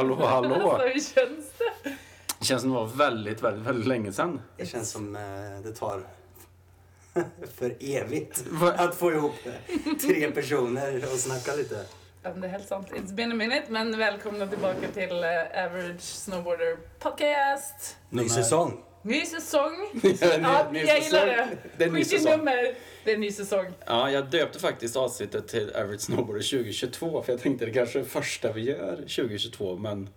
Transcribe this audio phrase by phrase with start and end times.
[0.00, 0.14] Hallå!
[0.26, 0.70] Hallå!
[0.70, 1.90] Alltså, hur känns det?
[2.38, 4.40] Det känns som det var väldigt, väldigt, väldigt länge sedan.
[4.56, 5.22] Det känns som eh,
[5.62, 6.02] det tar
[7.58, 8.72] för evigt Va?
[8.72, 9.34] att få ihop
[10.00, 11.84] tre personer och snacka lite.
[12.22, 12.86] Ja, men det är helt sant.
[12.90, 17.96] It's been a minute, men välkomna tillbaka till eh, Average Snowboarder Podcast.
[18.10, 18.80] Ny säsong.
[19.02, 19.72] Ny säsong.
[20.02, 21.26] ny- Ja, ny jag gillar säsong.
[21.36, 21.56] det.
[21.78, 22.74] Det är ny Skit i nummer.
[23.04, 23.66] Det är en ny säsong.
[23.86, 28.04] Ja, jag döpte faktiskt avsnittet till Average Snowboarder 2022 för jag tänkte det kanske är
[28.04, 30.08] första vi gör 2022 men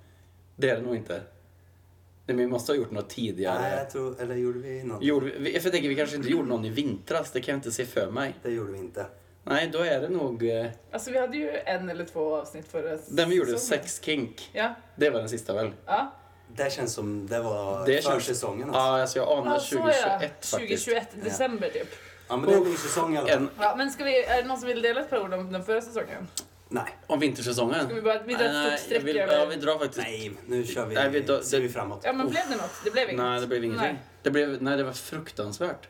[0.55, 1.13] det är det nog inte.
[1.13, 3.61] Nej, men vi måste ha gjort något tidigare.
[3.61, 5.03] Nej, jag tror, eller gjorde vi något?
[5.03, 7.57] Gjorde vi, för jag tänker vi kanske inte gjorde någon i vintras, det kan jag
[7.57, 8.35] inte se för mig.
[8.43, 9.05] Det gjorde vi inte.
[9.43, 12.97] Nej, då är det nog eh, Alltså vi hade ju en eller två avsnitt förra
[13.07, 13.83] den vi gjorde, säsongen.
[13.83, 14.49] Sex Kink.
[14.53, 14.73] Ja.
[14.95, 15.71] Det var den sista väl?
[15.85, 16.13] Ja.
[16.55, 18.67] Det känns som det var Det för känns- säsongen.
[18.69, 18.79] Alltså.
[18.81, 20.19] Ja, alltså jag anar Ja, så 2021 ja.
[20.19, 20.53] faktiskt.
[20.53, 21.87] 2021, december typ.
[22.27, 23.37] Ja, men det är en ny säsong i alla fall.
[23.37, 25.51] En, Ja, men ska vi, är det någon som vill dela ett par ord om
[25.51, 26.27] den förra säsongen?
[26.69, 27.85] Nej, om vintersäsongen?
[27.85, 29.37] Ska vi bara vi drar ett Nej, stort streck vill, över...
[29.39, 29.97] Ja, vi drar faktiskt.
[29.97, 32.01] nej, nu kör vi, Nej, vi då- ser det- vi framåt.
[32.03, 32.71] Ja, men blev det något?
[32.83, 33.21] Det blev inget.
[33.25, 33.87] Nej, det blev ingenting.
[33.87, 33.99] Nej.
[34.23, 35.87] Det, blev, nej, det var fruktansvärt.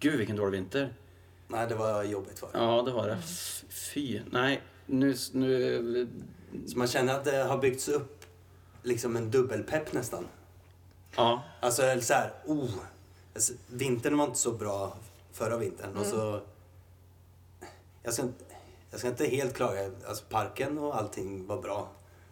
[0.00, 0.94] Gud, vilken dålig vinter.
[1.48, 2.58] Nej, det var jobbigt var det.
[2.58, 3.18] Ja, det var det.
[3.24, 4.20] F- Fy.
[4.30, 5.14] Nej, nu...
[5.32, 6.08] nu
[6.66, 8.21] Så man känner att det har byggts upp
[8.82, 10.26] liksom en dubbelpepp nästan.
[11.16, 11.42] ja.
[11.60, 12.70] Alltså så här, oh.
[13.34, 14.96] Alltså, vintern var inte så bra
[15.32, 15.96] förra vintern.
[15.96, 16.40] Och så,
[18.02, 18.44] jag, ska, inte-
[18.90, 19.90] jag ska inte helt klaga.
[20.08, 21.88] Alltså parken och allting var bra.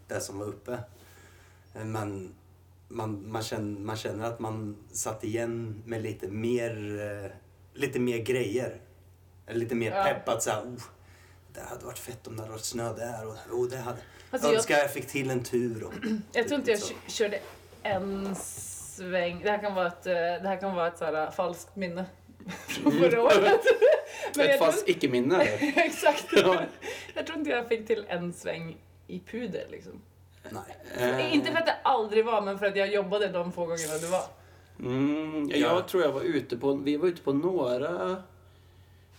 [0.08, 0.78] Det som var uppe.
[1.72, 2.34] Men
[2.88, 7.30] man, man, känner, man känner att man satt igen med lite mer, eh,
[7.80, 8.80] lite mer grejer.
[9.48, 10.04] Lite mer Ja.
[10.04, 10.82] pepp att såhär, oh,
[11.54, 13.26] det hade varit fett om det hade varit snö där.
[13.26, 13.98] Och, oh, det hade,
[14.30, 15.84] Alltså, jag önskar jag fick till en tur.
[15.84, 15.92] Och,
[16.32, 16.94] Jag tror inte jag så.
[17.06, 17.38] körde
[17.82, 19.40] en sväng.
[19.44, 21.76] Det här kan vara ett, eh, det här kan vara ett så här äh, falskt
[21.76, 22.04] minne
[22.68, 23.60] från förra året.
[24.36, 25.42] Men Ett tror, icke-minne.
[25.76, 26.26] exakt.
[26.32, 26.62] Ja.
[27.14, 29.92] Jag tror inte jag fick till en sväng i puder liksom.
[30.50, 30.76] Nej.
[30.98, 33.94] Eh, Inte för att det aldrig var, men för att jag jobbade de få gångerna
[34.00, 34.24] det var.
[34.78, 35.82] Mm, jag Ja.
[35.88, 36.72] tror jag var ute på...
[36.74, 38.22] Vi var ute på några...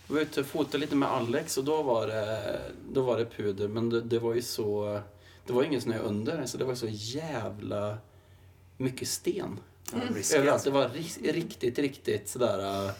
[0.08, 2.60] Vi var ute och fotade lite med Alex och då var det,
[2.92, 3.68] då var det puder.
[3.68, 5.00] Men det, det var ju så...
[5.46, 7.98] Det var ingen snö under, så det var så jävla
[8.76, 9.60] mycket sten.
[10.14, 10.64] Risky, Överallt.
[10.64, 12.90] Det var ri- riktigt, riktigt sådär...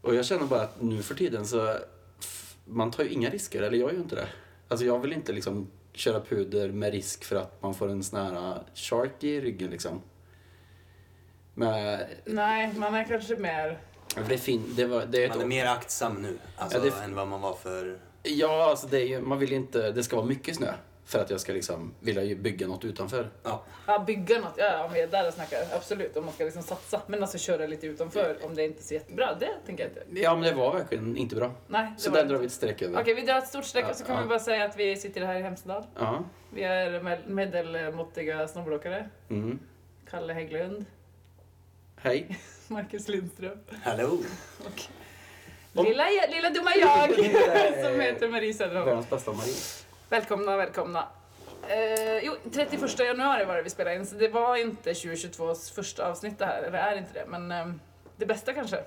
[0.00, 1.76] Och jag känner bara att nu för tiden så...
[2.64, 4.28] Man tar ju inga risker, eller jag gör ju inte det.
[4.68, 8.20] Alltså jag vill inte liksom köra puder med risk för att man får en sån
[8.20, 10.00] här äh, shark i ryggen liksom.
[11.54, 13.78] Men Nej, man är kanske mer...
[14.28, 17.04] det är fin, det var, det är Man är mer aktsam nu alltså, Ja, det-
[17.04, 17.98] än vad man var för...
[18.22, 20.72] Ja, alltså det är ju, man vill inte, det ska vara mycket snö.
[21.06, 23.30] För att jag ska liksom vilja bygga något utanför.
[23.42, 23.64] Ja.
[23.86, 24.54] Ja, bygga något.
[24.56, 25.58] Ja, är där och snackar.
[25.72, 27.00] Absolut, om man ska liksom satsa.
[27.06, 29.34] Men alltså köra lite utanför om det inte är så jättebra.
[29.40, 30.20] Det tänker jag inte.
[30.20, 31.52] Ja, men det var verkligen inte bra.
[31.68, 33.00] Nej, Så där drar vi ett streck över.
[33.00, 34.22] Okej, vi drar ett stort streck Ja, och så kan ja.
[34.22, 35.84] vi bara säga att vi sitter här i Hemsedal.
[35.98, 36.24] Ja.
[36.54, 39.08] Vi är med- medelmåttiga snowboardåkare.
[39.30, 39.58] Mm.
[40.10, 40.84] Kalle Hägglund,
[41.96, 42.38] Hej.
[42.68, 44.18] Marcus Lindström Hallå!
[45.74, 47.14] och lilla, lilla dumma jag
[47.84, 48.86] som heter Marie Söderholm.
[48.86, 49.54] Världens bästa Marie.
[50.08, 51.08] Välkomna, välkomna.
[51.68, 56.08] Eh, jo, 31 januari var det vi spelade in, så det var inte 2022s första
[56.10, 57.72] avsnitt det här, eller är inte det, men eh,
[58.16, 58.78] det bästa kanske.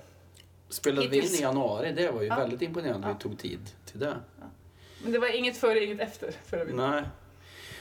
[0.68, 2.36] Spelade vi in i januari, det var ju Ja.
[2.36, 3.08] väldigt imponerande.
[3.08, 3.12] Ja.
[3.14, 4.16] Vi tog tid till det.
[5.02, 6.90] Men det var inget före, inget efter förra vintern.
[6.90, 7.02] Nej.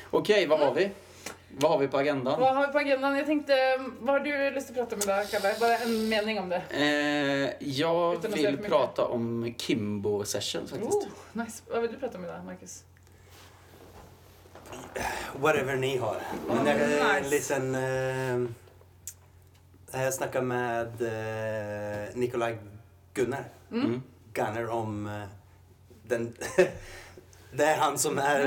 [0.09, 0.91] Okej, vad har vi?
[1.50, 2.40] Vad har vi på agendan?
[2.40, 3.18] Vad har vi på agendan?
[3.18, 3.53] Jag tänkte,
[4.00, 5.56] vad har du lust att prata om idag, Kalle?
[5.59, 6.62] Bara en mening om det.
[6.69, 10.94] Eh, jag Utan vill prata om Kimbo sessions faktiskt.
[10.94, 11.63] Oh, nice.
[11.69, 12.84] Vad vill du prata om idag, Marcus?
[15.36, 16.18] Whatever ni har.
[16.47, 17.30] Men Oh, det är en nice.
[17.36, 17.75] liten...
[17.75, 18.50] Eh,
[20.03, 22.57] jag snackade med eh, Nikolaj
[23.13, 23.44] Gunnar.
[23.72, 24.02] Mm.
[24.34, 25.24] Gunnar om eh,
[26.03, 26.36] den...
[27.57, 28.40] det är han som är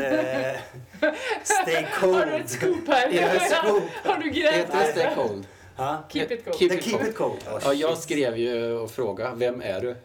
[1.03, 1.11] eh,
[1.43, 2.15] Stay Cold.
[2.17, 3.29] Har du ett scoop här?
[3.29, 3.83] Har ett scoop.
[4.05, 4.55] har du grävt?
[4.55, 5.47] Heter det Stay Cold?
[5.77, 6.05] Ja.
[6.09, 6.57] Keep it cold.
[6.59, 7.09] Keep it Keep cold.
[7.09, 7.39] It Cold.
[7.57, 9.97] Oh, Ja, jag skrev ju och frågade, vem är du?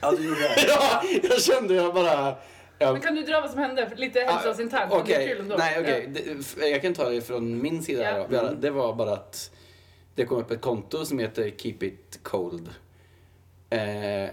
[0.00, 0.54] Ja, du gjorde det.
[0.68, 2.34] Ja, jag kände jag bara...
[2.78, 3.90] Jag, Men kan du dra vad som hände?
[3.96, 4.92] Lite hälsointernt.
[4.92, 5.56] Ah, ändå.
[5.58, 6.04] nej okej.
[6.14, 6.20] Ja.
[6.24, 8.02] Det- f- Jag kan ta det från min sida.
[8.02, 8.10] Ja.
[8.10, 8.36] här då.
[8.36, 9.50] Bara- Det var bara att
[10.14, 12.68] det kom upp ett konto som heter Keep It Cold.
[13.70, 14.30] Eh,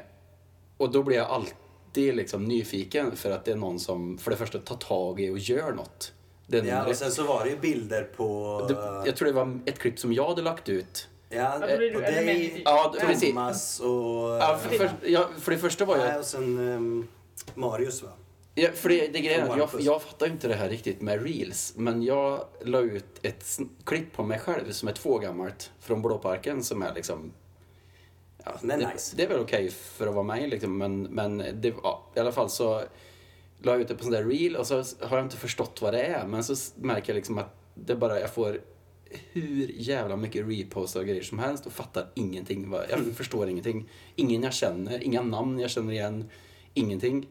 [0.78, 1.54] och då blir jag alltid
[1.94, 5.38] liksom nyfiken för att det är någon som för det första tar tag i och
[5.38, 6.14] gör något.
[6.52, 8.66] Är Ja, och sen så var det ju bilder på...
[8.68, 11.08] det, jag tror det var ett klipp som jag hade lagt ut.
[11.30, 11.68] Ja, mer
[12.26, 12.62] dig.
[12.66, 12.96] Ja.
[13.22, 13.88] Thomas och...
[13.90, 16.20] Ja, för, för, ja, för det första var Nej, jag...
[16.20, 17.08] och sen um,
[17.56, 18.10] Marius va?
[18.56, 21.02] Ja, för det, det grejen är att jag, jag fattar ju inte det här riktigt
[21.02, 21.74] med reels.
[21.78, 26.64] Men jag la ut ett klipp på mig själv som är två gammalt från Blåparken
[26.64, 27.34] som är liksom...
[28.46, 29.16] Ja, Det nice.
[29.16, 32.32] det är väl okej för att vara mig liksom, men, men det, ja, i alla
[32.32, 32.82] fall så
[33.62, 36.04] la ut det på sån där reel och så har jag inte förstått vad det
[36.04, 36.28] är.
[36.28, 38.62] Men så märker jag liksom att det bara, jag får
[39.32, 42.74] hur jävla mycket repost och grejer som helst och fattar ingenting.
[42.90, 43.90] Jag förstår ingenting.
[44.16, 46.30] Ingen jag känner, inga namn jag känner igen,
[46.74, 47.28] ingenting.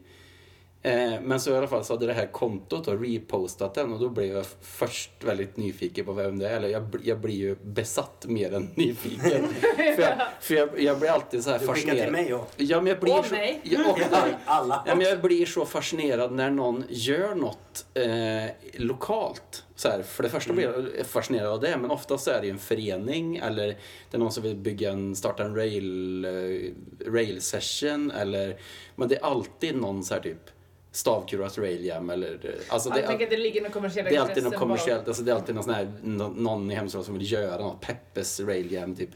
[0.83, 3.99] Eh, men så i alla fall så hade det här kontot då repostat den och
[3.99, 6.57] då blev jag först väldigt nyfiken på vem det är.
[6.57, 9.47] Eller jag, jag blir ju besatt mer än nyfiken.
[9.95, 12.03] för jag, för jag, jag blir alltid så här Du skickar fascinerad.
[12.03, 13.59] till mig och Ja, men jag blir Och så, mig.
[13.63, 13.99] Ja, och
[14.45, 14.83] alla.
[14.87, 19.63] Ja, men jag blir så fascinerad när någon gör något eh, lokalt.
[19.75, 20.63] Så här, för det första blir
[20.97, 24.31] jag fascinerad av det, men oftast är det ju en förening eller det är någon
[24.31, 28.57] som vill bygga en, starta en rail, eh, rail session eller
[28.95, 30.49] men det är alltid någon så här typ
[30.91, 34.15] stavkurat rail jam eller eh, alltså det, Jag tänker att det ligger några kommersiella det
[34.15, 37.05] är alltid något kommersiellt, alltså det är alltid någon, sån här, nå- någon i Hemsöborna
[37.05, 39.09] som vill göra något, Peppes rail jam typ.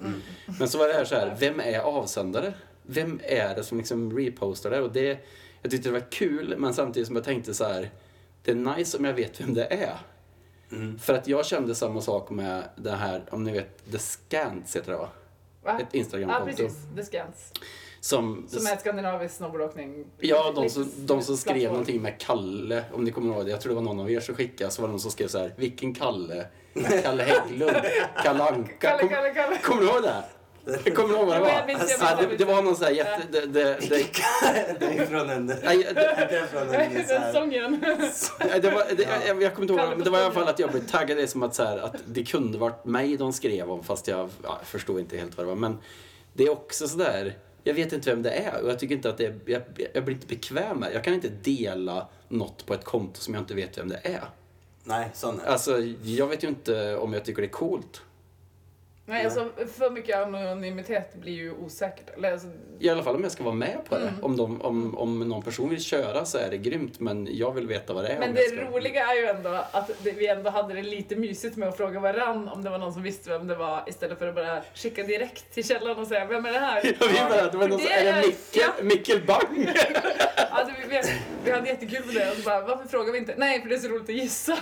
[0.60, 2.54] Men så var det här så här, vem är avsändare?
[2.84, 4.82] Vem är det som liksom repostar det?
[4.82, 5.20] Och det,
[5.62, 7.90] jag tyckte det var kul, men samtidigt som jag tänkte så här,
[8.44, 9.98] det är nice om jag vet vem det är.
[10.72, 11.00] Mm.
[11.00, 14.92] För att jag kände samma sak med det här, om ni vet, The Scants heter
[14.92, 15.10] det va?
[15.64, 15.80] Va?
[15.80, 16.46] Ett Ja, Instagramkonto.
[16.46, 16.78] precis.
[16.96, 17.52] The Scans.
[18.10, 20.06] Som, Som är skandinavisk snowboardåkning.
[20.20, 21.72] Ja, de som, de som skrev Plattform.
[21.72, 23.52] någonting med Kalle, om ni kommer ihåg det.
[23.52, 25.28] Jag tror det var någon av er som skickade, så var det någon som skrev
[25.28, 26.46] så här, vilken Kalle?
[27.04, 27.76] Kalle Hägglund?
[28.24, 28.72] Kalle Anka?
[28.80, 29.58] Kalle, Kom- Kalle, Kalle.
[29.58, 30.92] Kommer du ihåg det?
[30.92, 31.50] Kommer du ihåg vad det var?
[32.00, 33.22] Ja, det, det var någon så här jätte...
[33.32, 34.06] Det, det, det,
[34.80, 35.46] Det är från en...
[35.46, 37.82] nej, det, Det är från en så Den här, sången.
[38.62, 40.60] det var, det, jag, jag kommer inte ihåg, men det var i alla fall att
[40.60, 41.18] jag blev taggad.
[41.18, 44.20] Det som att, så här, att det kunde varit mig de skrev om, fast jag,
[44.44, 45.56] ja, jag förstod inte helt vad det var.
[45.56, 45.78] Men
[46.34, 47.34] det är också sådär,
[47.68, 49.62] jag vet inte vem det är och jag tycker inte att det är, jag,
[49.94, 50.94] jag blir inte bekväm med.
[50.94, 54.24] Jag kan inte dela något på ett konto som jag inte vet vem det är.
[54.84, 58.02] Nej, sån är Alltså, jag vet ju inte om jag tycker det är coolt.
[59.08, 62.18] Nej, alltså för mycket anonymitet blir ju osäkert.
[62.18, 62.48] Eller, alltså,
[62.80, 64.02] I alla fall om jag ska vara med på det.
[64.02, 64.24] Mm.
[64.24, 67.68] Om, de, om, om någon person vill köra så är det grymt, men jag vill
[67.68, 68.20] veta vad det är.
[68.20, 68.72] men det jag ska...
[68.72, 72.00] roliga är ju ändå att det, vi ändå hade det lite mysigt med att fråga
[72.00, 75.04] varann om det var någon som visste vem det var istället för att bara skicka
[75.04, 76.82] direkt till källan och säga vem är det här?
[77.00, 79.70] Ja, vi bara, det var någon, Det är det Mikkel, Mikkel Bang?
[80.50, 81.02] Alltså, vi, vi,
[81.44, 83.34] vi hade jättekul med det och så bara, varför frågar vi inte?
[83.38, 84.58] Nej, för det är så roligt att gissa.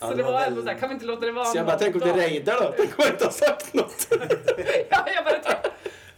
[0.00, 1.32] Ja, så det det var var ändå väl- så här, kan vi inte låta det
[1.32, 2.74] vara Så jag bara, tänk om det rejdar då?
[2.76, 4.06] Tänk om jag inte har sagt något?
[4.90, 5.70] Ja, jag bara tänkte-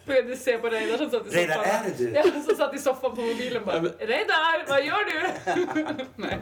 [0.06, 1.38] började se på Reidar som satt i soffan.
[1.38, 2.10] Reidar, är det du?
[2.10, 5.28] Ja, som satt i soffan på mobilen bara, Reidar, vad gör du?
[6.16, 6.38] Nej.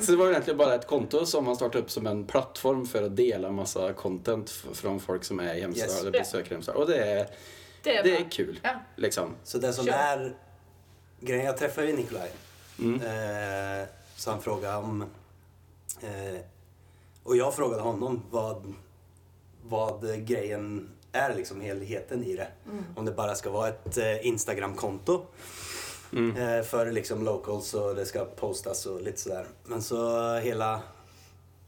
[0.00, 3.02] Så det var egentligen bara ett konto som man startade upp som en plattform för
[3.02, 6.00] att dela massa content från folk som är i Hemsö Yes.
[6.00, 6.72] eller besöker Hemsö.
[6.72, 7.26] Och det är,
[7.82, 8.60] Det är, det är kul.
[8.62, 8.70] Ja.
[8.96, 9.34] Liksom.
[9.44, 9.92] Så det som Kör.
[9.92, 10.32] är
[11.20, 12.30] grejen, jag träffade ju Nikolaj.
[12.78, 12.94] Mm.
[12.94, 13.86] Eh,
[14.16, 15.04] så han frågade om...
[16.02, 16.40] Eh,
[17.22, 18.74] och jag frågade honom vad,
[19.62, 22.48] vad grejen är, liksom helheten i det.
[22.96, 25.22] Om det bara ska vara ett eh, Instagram-konto
[26.12, 26.36] Mm.
[26.36, 29.46] eh, för liksom locals och det ska postas och lite sådär.
[29.64, 30.82] Men så hela,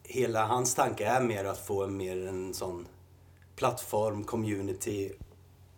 [0.02, 2.88] hela hans tanke är mer att få en mer en sån
[3.56, 5.12] plattform, community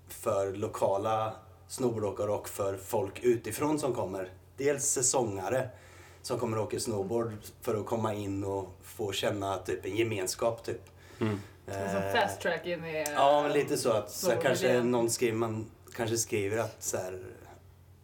[0.09, 1.33] för lokala
[1.69, 4.33] snowboardåkare och för folk utifrån som kommer.
[4.57, 5.69] Dels säsongare
[6.25, 7.33] som kommer och åker snowboard
[7.63, 10.81] för att komma in och få känna typ en gemenskap typ.
[11.21, 11.41] Mm.
[11.67, 13.05] Som Eh, fast track in i...
[13.15, 17.23] Ja, lite så att så kanske någon skriver, man kanske skriver att så här,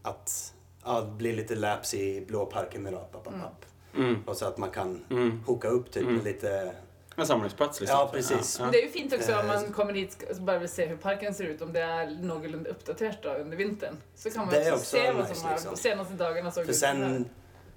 [0.02, 0.54] att
[0.84, 3.12] ja, det blir lite laps i blåparken idag.
[3.12, 3.40] Papp, papp, Mm.
[3.46, 3.64] papp.
[3.96, 4.22] Mm.
[4.26, 5.42] Och så att man kan Mm.
[5.46, 6.24] hooka upp typ Mm.
[6.24, 6.72] lite,
[7.16, 7.98] En samlingsplats liksom.
[7.98, 8.56] Ja, precis.
[8.58, 10.68] Ja, Men det är ju fint också om Eh, man kommer dit och bara vill
[10.68, 13.96] se hur parken ser ut, om det är någorlunda uppdaterat då under vintern.
[14.14, 15.76] Så kan man också, också se vad som har, liksom.
[15.76, 17.28] senaste dagarna såg för ut sen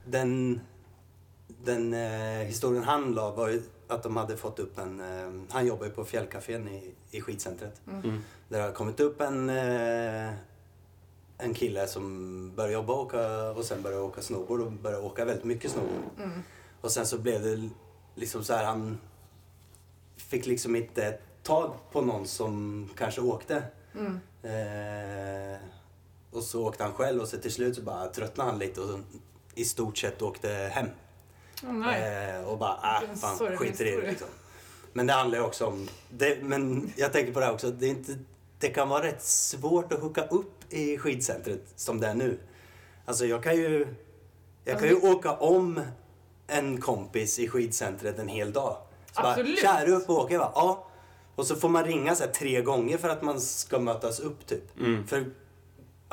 [0.05, 0.61] den,
[1.47, 5.67] den eh, historien han la var ju att de hade fått upp en, eh, han
[5.67, 7.81] jobbar ju på fjällcafén i, i skidcentret.
[7.87, 8.21] Mm.
[8.49, 10.33] Där det har kommit upp en, eh,
[11.37, 15.25] en kille som började jobba och, åka, och sen började åka snowboard och började åka
[15.25, 16.03] väldigt mycket snowboard.
[16.17, 16.43] Mm.
[16.81, 17.69] Och sen så blev det
[18.15, 18.97] liksom så här, han
[20.15, 23.63] fick liksom inte tag på någon som kanske åkte.
[23.93, 24.19] Mm.
[24.43, 25.59] Eh,
[26.31, 28.89] och så åkte han själv och så till slut så bara tröttnade han lite och
[28.89, 28.99] så
[29.55, 30.87] i stort sett åkte hem.
[31.63, 31.97] Oh.
[31.97, 34.27] Eh, och bara, äh, fan, sorglig skit i det liksom.
[34.93, 37.85] Men det handlar ju också om, det, men jag tänker på det här också, det,
[37.85, 38.17] är inte,
[38.59, 42.39] det kan vara rätt svårt att hooka upp i skidcentret som det är nu.
[43.05, 43.87] Alltså jag kan ju,
[44.65, 45.81] jag kan ju Alltså, åka om
[46.47, 48.77] en kompis i skidcentret en hel dag.
[49.11, 49.63] Så Absolut.
[49.63, 50.35] Bara, Tja, är du uppe och åker?
[50.35, 50.87] Jag bara, ja.
[51.35, 54.47] Och så får man ringa så här tre gånger för att man ska mötas upp
[54.47, 54.79] typ.
[54.79, 55.07] Mm.
[55.07, 55.25] För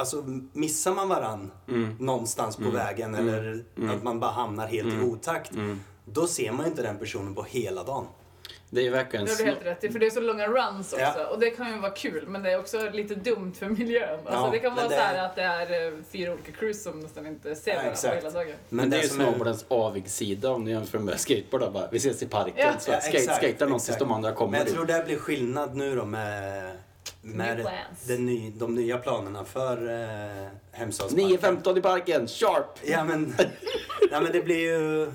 [0.00, 1.96] alltså missar man varann Mm.
[2.00, 3.64] någonstans på vägen eller
[3.96, 5.52] att man bara hamnar helt i otakt.
[5.52, 5.80] Mm.
[6.04, 8.06] Då ser man inte den personen på hela dagen.
[8.72, 9.26] Det är ju verkligen...
[9.26, 11.04] Det har du helt rätt i, för det är så långa runs också.
[11.18, 11.26] Ja.
[11.26, 14.18] Och det kan ju vara kul, men det är också lite dumt för miljön.
[14.26, 16.82] Alltså Ja, det kan vara det- så här att det är eh, fyra olika cruise
[16.90, 18.16] som nästan inte ser Ja, varandra exakt.
[18.16, 18.54] hela dagen.
[18.68, 21.62] Men det är ju som är- snowboardens avigsida om ni jämför med skateboard.
[21.62, 22.54] då, Bara, vi ses i parken.
[22.56, 22.72] Ja.
[22.78, 24.50] Så Ja, skate, exakt, tills de andra kommer.
[24.58, 26.72] Men jag tror det blir skillnad nu då med,
[27.22, 28.06] med plans.
[28.06, 31.62] den ny, de nya planerna för eh, Hemsedalsparken.
[31.62, 32.78] 9.15 i parken, sharp!
[32.82, 33.34] Ja men,
[34.10, 35.12] nej, men det blir ju...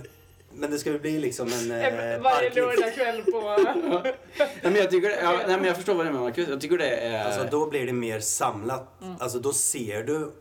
[0.57, 3.57] Men det ska ju bli liksom en eh, Varje lördagkväll på...
[4.37, 6.49] Nej, men jag, tycker, ja, nej, men jag förstår vad du menar Marcus.
[6.49, 7.25] Jag tycker det är...
[7.25, 9.01] Alltså då blir det mer samlat.
[9.01, 9.15] Mm.
[9.19, 10.31] Alltså då ser du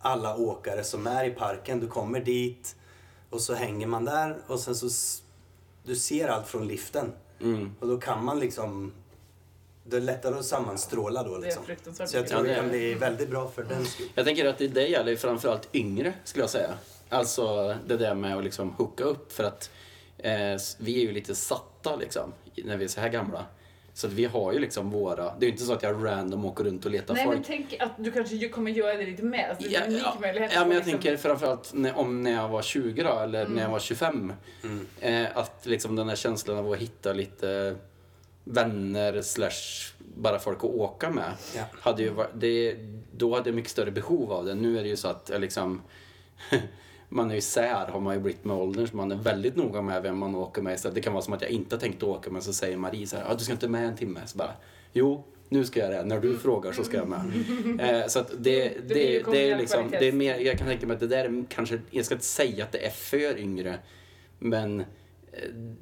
[0.00, 1.80] alla åkare som är i parken.
[1.80, 2.76] Du kommer dit
[3.30, 4.88] och så hänger man där och sen så...
[5.84, 7.12] Du ser allt från liften.
[7.40, 7.74] Mm.
[7.80, 8.92] Och då kan man liksom...
[9.90, 11.62] Det är lättare att sammanstråla då liksom.
[12.06, 14.06] Så jag tror Ja, det kan är- bli väldigt bra för den skull.
[14.14, 16.70] Jag tänker att det, det gäller framförallt yngre, skulle jag säga.
[17.08, 19.32] Alltså det där med att liksom hooka upp.
[19.32, 19.70] För att
[20.18, 20.32] eh,
[20.78, 22.32] vi är ju lite satta liksom,
[22.64, 23.44] när vi är så här gamla.
[23.94, 25.16] Så att vi har ju liksom våra...
[25.38, 27.36] Det är ju inte så att jag random åker runt och letar Nej folk.
[27.36, 29.48] men tänk att du kanske kommer göra det lite mer.
[29.48, 30.50] Alltså, det är Ja, en unik ja, möjlighet.
[30.54, 33.52] ja, men jag liksom- tänker framförallt när, om när jag var 20 då, eller Mm.
[33.54, 34.32] när jag var 25.
[35.00, 37.76] Eh, att liksom den här känslan av att hitta lite
[38.48, 41.32] vänner slash bara folk att åka med.
[41.56, 41.62] Ja.
[41.80, 42.76] Hade ju varit, det,
[43.12, 44.54] då hade jag mycket större behov av det.
[44.54, 45.82] Nu är det ju så att jag liksom
[47.08, 49.82] man är ju sär har man ju blivit med åldern så man är väldigt noga
[49.82, 50.80] med vem man åker med.
[50.80, 53.06] Så det kan vara som att jag inte har tänkt åka men så säger Marie
[53.06, 54.20] så här, ah, du ska inte med en timme.
[54.26, 54.52] Så bara,
[54.92, 56.04] jo, nu ska jag det.
[56.04, 57.20] När du frågar så ska jag med.
[57.80, 60.86] Eh, så att det, det, ju det, är liksom, det är mer, jag kan tänka
[60.86, 63.78] mig att det där är kanske, jag ska inte säga att det är för yngre,
[64.38, 64.84] men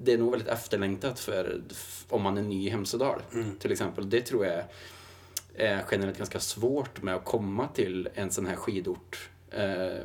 [0.01, 1.61] det är nog väldigt efterlängtat för
[2.09, 3.21] om man är ny i Hemsedal
[3.59, 4.11] till exempel.
[4.11, 4.65] Det tror jag
[5.55, 9.31] är generellt ganska svårt med att komma till en sån här skidort.
[9.51, 9.97] Eh,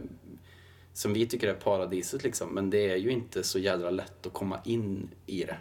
[0.94, 4.34] som vi tycker är paradiset liksom, men det är ju inte så jädra lätt att
[4.34, 5.58] komma in i det.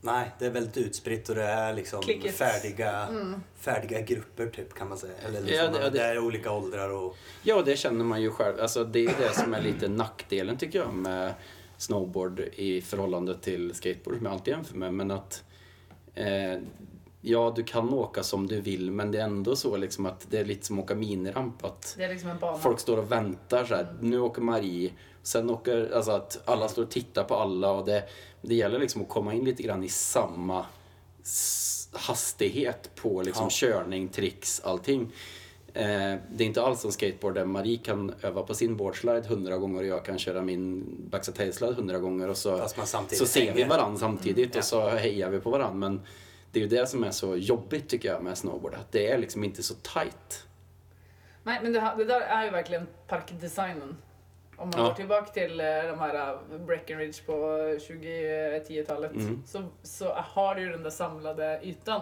[0.00, 2.02] Nej, det är väldigt utspritt och det är liksom
[2.32, 3.08] färdiga,
[3.56, 5.12] färdiga grupper typ kan man säga.
[5.26, 7.16] Eller liksom Ja, det- det, det- är olika åldrar och...
[7.42, 8.60] Ja, det känner man ju själv.
[8.60, 11.34] Alltså, det är det som är lite nackdelen tycker jag med
[11.78, 14.94] snowboard i förhållande till skateboard som jag alltid jämför med.
[14.94, 15.44] Men att
[16.14, 16.58] eh,
[17.20, 20.38] ja, du kan åka som du vill men det är ändå så liksom att det
[20.38, 21.64] är lite som att åka miniramp.
[21.64, 22.58] Att Det är liksom en bana.
[22.58, 23.96] folk står och väntar så här.
[24.00, 24.92] Nu åker Marie.
[25.22, 28.08] Sen åker, alltså att alla står och tittar på alla och det,
[28.42, 30.66] det gäller liksom att komma in lite grann i samma
[31.92, 33.50] hastighet på liksom Ja.
[33.50, 35.12] körning, tricks, allting.
[35.74, 39.56] Eh, det är inte alls som skateboard där Marie kan öva på sin boardslide hundra
[39.56, 42.68] gånger och jag kan köra min backside tailslide hundra gånger och så,
[43.10, 44.58] så ser vi varandra samtidigt Ja.
[44.58, 45.74] och så hejar vi på varandra.
[45.88, 46.00] Men
[46.52, 49.18] det är ju det som är så jobbigt tycker jag med snowboard, att det är
[49.18, 50.46] liksom inte så tight.
[51.42, 53.96] Nej men det, det där är ju verkligen parkdesignen.
[54.56, 54.86] Om man Ja.
[54.88, 57.32] går tillbaka till eh, de här eh, Breckenridge på
[58.12, 59.42] 2010-talet Mm.
[59.46, 62.00] så, så har du ju den där samlade ytan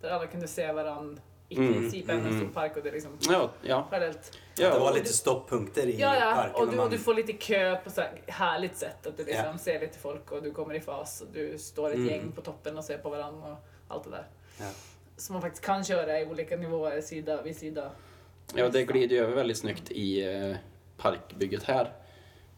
[0.00, 2.40] där alla kunde se varandra i Mm, princip även en mm.
[2.40, 3.86] stor park och det är liksom Ja, ja.
[3.90, 4.38] parallellt.
[4.58, 6.54] ja det var lite stopppunkter i Ja, ja, parken.
[6.54, 9.06] och du, man, och du får lite kö på så här härligt sätt.
[9.06, 9.58] Att du liksom Ja.
[9.58, 12.08] ser lite folk och du kommer i fas och du står ett Mm.
[12.08, 13.58] gäng på toppen och ser på varandra och
[13.94, 14.26] allt det där.
[14.60, 14.64] ja.
[15.16, 17.90] Som man faktiskt kan köra i olika nivåer, sida vid sida.
[18.54, 20.56] Ja, det glider ju över väldigt snyggt i eh,
[20.96, 21.92] parkbygget här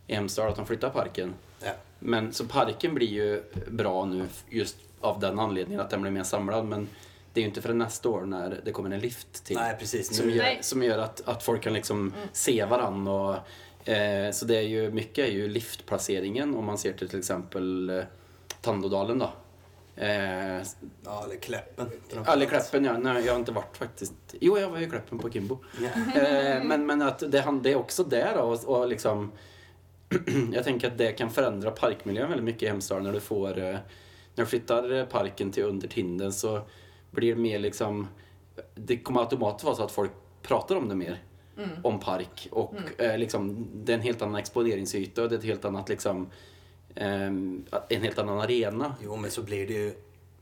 [0.07, 1.35] i Hemsedal, att de flyttar parken.
[1.65, 1.71] Ja.
[1.99, 6.23] Men så parken blir ju bra nu just av den anledningen att den blir mer
[6.23, 6.65] samlad.
[6.65, 6.89] Men
[7.33, 9.57] det är ju inte förrän nästa år när det kommer en lift till.
[9.57, 10.17] Nej, precis.
[10.17, 10.59] Som gör, Nej.
[10.61, 13.35] som gör att, att folk kan liksom se varann och
[13.89, 17.91] eh, så det är ju mycket är ju liftplaceringen om man ser till till exempel
[17.91, 18.05] eh,
[18.61, 19.31] Tandådalen då.
[19.97, 20.63] Eh,
[21.05, 21.91] ja, eller Kläppen.
[22.27, 22.99] eller Kläppen, ja.
[22.99, 24.15] Nej, jag har inte varit faktiskt.
[24.41, 25.59] Jo, jag var i Kläppen på Kimbo.
[25.81, 26.21] Ja.
[26.21, 29.33] Eh, men, men att det, det är också där då, och, och liksom
[30.53, 33.65] Jag tänker att det kan förändra parkmiljön väldigt mycket i Hemsedal när du får eh,
[34.35, 36.63] När du flyttar parken till under Tinden så
[37.11, 38.09] blir mer liksom
[38.75, 40.11] Det kommer automatiskt vara så att folk
[40.43, 41.23] pratar om det mer
[41.83, 45.45] Om park och eh, liksom Det är en helt annan exponeringsyta och det är ett
[45.45, 46.31] helt annat liksom
[46.95, 49.95] ehm, En helt annan arena Jo, men så blir det ju...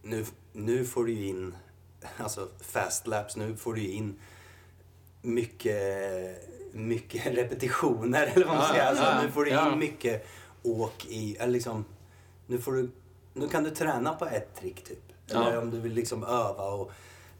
[0.03, 1.55] Nu, nu får du ju in...
[2.17, 4.19] Alltså fast laps, nu får du ju in
[5.23, 5.75] mycket,
[6.73, 8.87] mycket repetitioner eller vad man Ja, säger.
[8.87, 9.77] Alltså, ja, nu får du in ja.
[9.77, 10.27] mycket
[10.63, 11.37] åk i...
[11.37, 11.85] Eller liksom,
[12.47, 12.91] nu, får du,
[13.33, 15.08] nu kan du träna på ett trick typ.
[15.31, 15.59] Eller Ja.
[15.61, 16.91] om du vill liksom öva och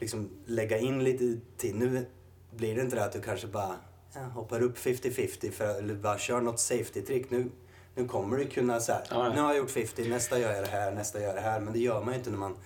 [0.01, 1.75] liksom lägga in lite tid.
[1.75, 2.07] Nu
[2.51, 3.77] blir det inte det att du kanske bara
[4.15, 7.27] ja, hoppar upp 50-50 för, eller bara kör något safety-trick.
[7.31, 7.51] Nu,
[7.95, 9.35] nu kommer du kunna så här, Ja, ja.
[9.35, 11.61] nu har jag gjort 50, nästa gör jag det här, nästa gör jag det här.
[11.61, 12.57] Men det gör man ju inte när man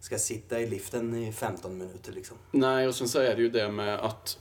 [0.00, 2.36] ska sitta i liften i 15 minuter liksom.
[2.50, 4.38] Nej, och sen så är det ju det med att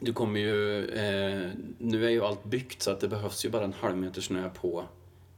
[0.00, 0.84] du kommer ju...
[0.88, 4.20] Eh, nu är ju allt byggt så att det behövs ju bara en halv meter
[4.20, 4.84] snö på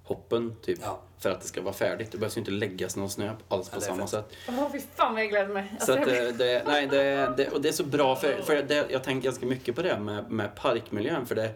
[0.09, 0.79] hoppen typ.
[0.83, 1.01] Ja.
[1.19, 2.13] För att det ska vara färdigt.
[2.13, 4.11] Det behövs ju inte läggas någon snö alls på Ja, samma fett.
[4.11, 4.29] sätt.
[4.49, 5.69] Åh fy fan vad jag gläder mig.
[5.73, 8.63] Alltså, Så att blir- det, nej, det, det, och det är så bra för, för
[8.63, 11.55] det, jag tänker ganska mycket på det med, med parkmiljön för det,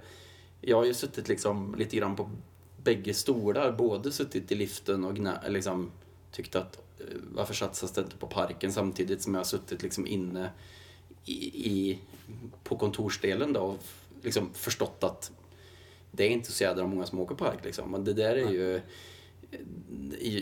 [0.61, 2.31] jag har ju suttit liksom lite grann på
[2.77, 5.91] bägge stolar, både suttit i liften och gnä, liksom
[6.33, 7.05] tyckt att eh,
[7.35, 10.51] varför satsas det inte på parken samtidigt som jag har suttit liksom inne
[11.25, 11.33] i,
[11.71, 11.99] i,
[12.65, 13.79] på kontorsdelen då och
[14.23, 15.31] liksom förstått att
[16.13, 17.91] det är inte så jädra många som åker park liksom.
[17.91, 18.81] Men det där är ju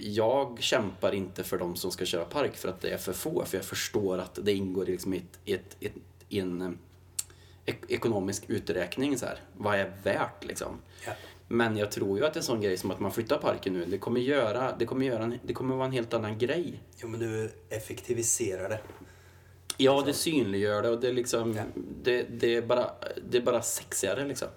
[0.03, 3.45] jag kämpar inte för de som ska köra park för att det är för få.
[3.45, 5.93] För jag förstår att det ingår i liksom ett, ett, ett,
[6.29, 6.71] i en eh,
[7.67, 9.19] ek- ekonomisk uträkning.
[9.19, 9.39] Så här.
[9.57, 10.79] Vad är värt liksom?
[11.07, 11.13] Ja.
[11.49, 13.99] Men jag tror ju att en sån grej som att man flyttar parken nu, det
[13.99, 16.81] kommer göra, det kommer göra en, det kommer vara en helt annan grej.
[16.97, 18.81] Jo, men du effektiviserar det.
[19.77, 21.63] Ja, det synliggör det och det är liksom, Ja.
[22.03, 22.91] det, det, är bara,
[23.31, 24.49] det är bara sexigare liksom.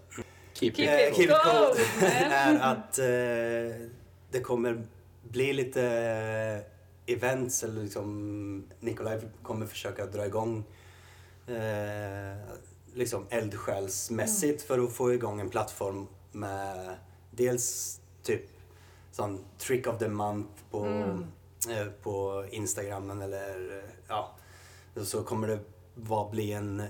[0.54, 2.32] Keep Keep it keep it cold, cold man.
[2.32, 3.88] är att eh,
[4.32, 4.84] det kommer
[5.24, 5.84] bli lite
[7.06, 10.64] eh, events eller liksom Nikolaj kommer försöka dra igång
[11.48, 12.58] eh,
[12.94, 16.96] liksom eldsjälsmässigt för att få igång en plattform med
[17.32, 18.42] dels typ
[19.12, 20.86] sån trick of the month på,
[21.70, 24.36] eh, på Instagramen eller eh, ja.
[24.96, 25.60] Och så kommer det
[25.96, 26.84] vara bli en,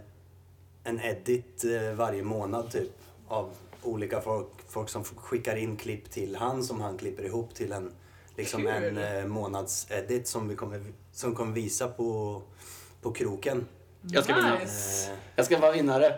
[0.83, 2.91] en edit eh, varje månad typ
[3.33, 3.49] av
[3.83, 7.91] olika folk, folk som skickar in klipp till han som han klipper ihop till en
[8.35, 12.41] liksom en eh, månads edit som vi kommer, som kommer visa på,
[13.01, 13.67] på kroken.
[14.01, 14.59] Jag ska vinna.
[14.59, 15.11] Nice.
[15.11, 16.15] Eh, Jag ska vara vinnare.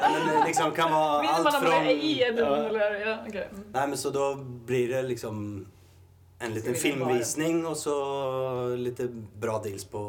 [0.00, 1.72] men det liksom kan vara man allt från...
[1.72, 1.86] från...
[1.86, 2.56] i en Ja.
[2.56, 3.06] eller?
[3.06, 3.48] Ja, okej.
[3.52, 3.64] Mm.
[3.72, 5.66] Nej men så då blir det liksom
[6.38, 9.04] en liten filmvisning och så lite
[9.38, 10.00] bra deals på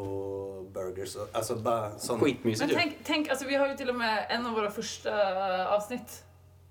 [0.74, 1.16] burgers.
[1.16, 2.20] och- Alltså bara sån...
[2.20, 2.74] Skitmysigt Men ju.
[2.76, 6.22] tänk, tänk, alltså vi har ju till och med en av våra första avsnitt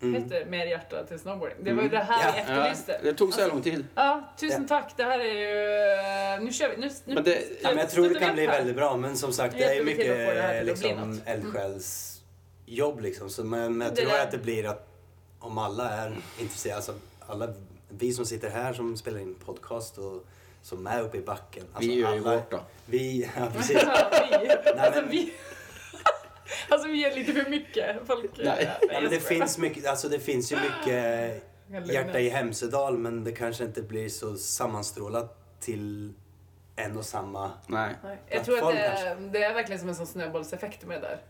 [0.02, 0.24] Mm.
[0.24, 1.58] heter Mer hjärta till snowboarding.
[1.64, 2.32] Det var ju det här Ja.
[2.48, 3.00] vi Ja, efterlyste.
[3.04, 3.86] det tog så här lång tid.
[3.96, 4.68] Ja, tusen Ja.
[4.82, 4.94] tack.
[4.98, 5.24] Det här är
[6.38, 6.46] ju...
[6.46, 6.78] Nu kör vi.
[6.78, 8.58] Nu, nu Men det- Ja, men jag tror det kan bli här.
[8.58, 13.30] väldigt bra men som sagt det är till mycket det liksom, eldsjälsjobb liksom.
[13.30, 14.88] Så, men, men jag Det tror där- att det blir att
[15.40, 16.94] om alla är intresserade, alltså
[17.28, 17.48] alla
[17.98, 20.26] vi som sitter här som spelar in podcast och
[20.62, 21.64] som är uppe i backen.
[21.74, 22.60] Alltså Vi gör ju alla, vårt då.
[22.86, 23.78] Vi, ja precis.
[23.78, 24.50] Vi.
[24.80, 25.34] Alltså men- vi...
[26.70, 27.96] Alltså vi är lite för mycket.
[28.08, 28.32] Folk...
[28.38, 28.72] Nej.
[28.82, 31.44] Ja, men det finns mycket, alltså det finns ju mycket
[31.94, 36.14] hjärta i Hemsedal men det kanske inte blir så sammanstrålat till
[36.76, 37.52] en och samma.
[37.68, 37.96] Nej.
[38.04, 39.16] Nej, Jag tror att det, kanske.
[39.32, 41.22] det är verkligen som en sån snöbollseffekt med det där.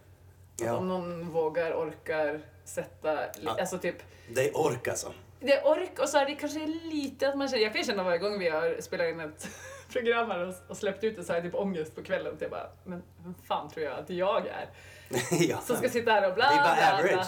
[0.65, 0.73] Ja.
[0.77, 3.55] om någon vågar, orkar sätta, Ja.
[3.59, 3.95] alltså typ
[4.33, 5.13] Det är ork alltså.
[5.45, 8.03] Det är ork och så är det kanske lite att man känner, jag kan känna
[8.03, 9.47] varje gång vi har spelat in ett
[9.91, 12.33] program här och, och släppt ut det så har jag typ ångest på kvällen.
[12.33, 14.69] Att jag bara, men vem fan tror jag att jag är?
[15.49, 15.57] ja.
[15.57, 17.13] Som ska sitta här och bla Vi är bara bla, bla.
[17.13, 17.27] average.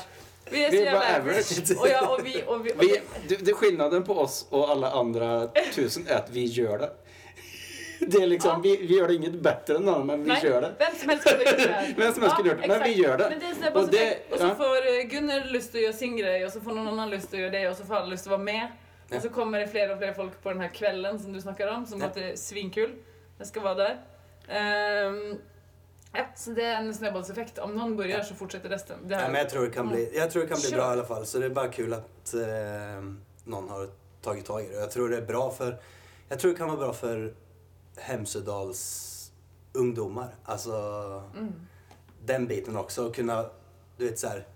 [0.50, 1.52] Vi är så är jävla bara average.
[1.52, 1.82] average.
[1.82, 4.70] Och, jag, och vi, och vi, och Vi, det, det är skillnaden på oss och
[4.70, 6.92] alla andra tusen är att vi gör det.
[8.08, 8.60] Det är liksom, Ja.
[8.64, 10.72] vi, vi gör det inget bättre än någon, men vi Nej, gör det.
[10.80, 11.94] Vem som helst kunde gjort det här.
[11.98, 13.30] Vem som helst kunde gjort det, men vi gör det.
[13.30, 14.30] Men det är Och snöbollseffekt.
[14.30, 14.56] det- Och så ja.
[14.56, 17.40] får eh, Gunnar lust att göra sin grej och så får någon annan lust att
[17.40, 18.68] göra det och så får alla lust att vara med.
[19.10, 19.16] Ja.
[19.18, 21.68] Och så kommer det fler och fler folk på den här kvällen som du snackar
[21.68, 22.08] om som Ja.
[22.08, 22.96] låter svinkul.
[23.38, 23.98] Jag ska vara där.
[24.48, 25.36] Ehm,
[26.14, 27.58] ja, så det är en snöbollseffekt.
[27.58, 28.98] Om någon börjar så fortsätter resten.
[29.04, 30.82] Det här, Ja, men jag tror det kan bli, jag tror det kan bli bra
[30.90, 31.26] i alla fall.
[31.26, 32.42] Så det är bara kul att eh,
[33.44, 33.88] någon har
[34.22, 34.76] tagit tag i det.
[34.76, 35.78] Jag tror det är bra för,
[36.30, 37.34] jag tror det kan vara bra för
[38.00, 39.32] Hemsedals
[39.74, 40.36] ungdomar.
[40.46, 40.72] Alltså
[41.38, 41.54] Mm.
[42.26, 43.08] den biten också.
[43.08, 43.46] Att kunna,
[43.98, 44.48] du vet så här,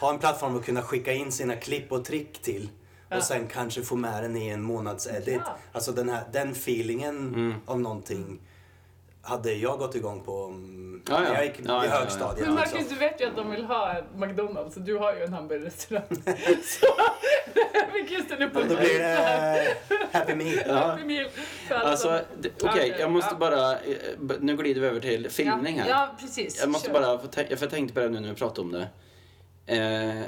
[0.00, 2.68] ha en plattform att kunna skicka in sina klipp och trick till.
[3.08, 3.16] Ja.
[3.16, 5.40] Och sen kanske få med den i en månadsedit.
[5.46, 5.56] Ja.
[5.72, 7.54] Alltså den, här, den feelingen Mm.
[7.66, 8.40] av någonting
[9.28, 10.74] hade jag gått igång på om
[11.10, 11.34] Ja, ja.
[11.34, 12.00] jag gick Ja, ja, i ja, ja.
[12.00, 12.46] högstadiet.
[12.46, 12.54] Men.
[12.54, 16.04] Marcus, du vet ju att de vill ha McDonalds och du har ju en hamburgerrestaurang.
[16.64, 16.86] så
[17.92, 18.78] fick just en Då uppmuntran.
[18.78, 19.76] blir det
[20.12, 20.58] Happy Meal.
[20.66, 20.74] Ja.
[20.74, 21.28] Happy meal
[21.70, 23.38] Alltså, okej, Okej, jag måste ja.
[23.38, 25.88] bara, eh, nu glider vi över till filmning här.
[25.88, 26.60] Ja, precis.
[26.60, 27.00] Jag måste Kör.
[27.00, 28.88] bara, för jag tänkte på det nu när vi pratade om det.
[29.76, 30.22] Eh,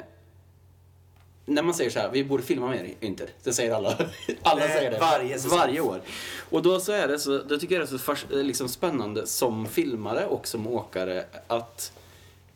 [1.45, 3.27] när man säger så här, vi borde filma mer, inte.
[3.43, 3.97] Det säger alla.
[4.41, 4.99] alla säger det.
[4.99, 6.01] varje varje år.
[6.49, 9.65] Och då så är det så, då tycker jag det är så liksom spännande som
[9.65, 11.93] filmare och som åkare att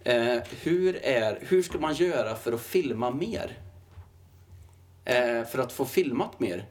[0.03, 3.57] eh, hur, är, hur ska man göra för att filma mer?
[5.05, 6.65] Eh, för att få filmat mer.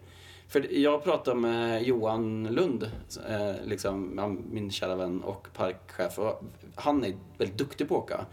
[0.48, 2.90] För jag pratade med Johan Lund,
[3.28, 6.18] eh, liksom, min kära vän och parkchef.
[6.18, 6.42] Och
[6.74, 8.26] han är väldigt duktig på att åka.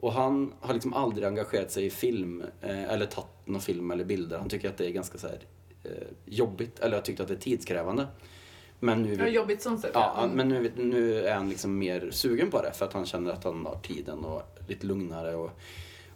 [0.00, 4.04] Och han har liksom aldrig engagerat sig i film eh, eller tagit någon film eller
[4.04, 4.38] bilder.
[4.38, 5.38] Han tycker att det är ganska så här,
[5.84, 5.90] eh,
[6.24, 8.06] jobbigt, eller jag tyckte att det är tidskrävande.
[8.80, 9.90] Men nu, Ja, jobbigt sånt sätt.
[9.94, 13.32] Ja, men nu, nu är han liksom mer sugen på det för att han känner
[13.32, 15.34] att han har tiden och lite lugnare.
[15.34, 15.50] Och,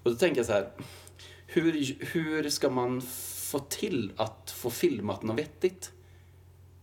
[0.03, 0.69] och då tänker jag så här,
[1.47, 3.03] hur, hur ska man
[3.55, 5.93] få till att få filmat något vettigt.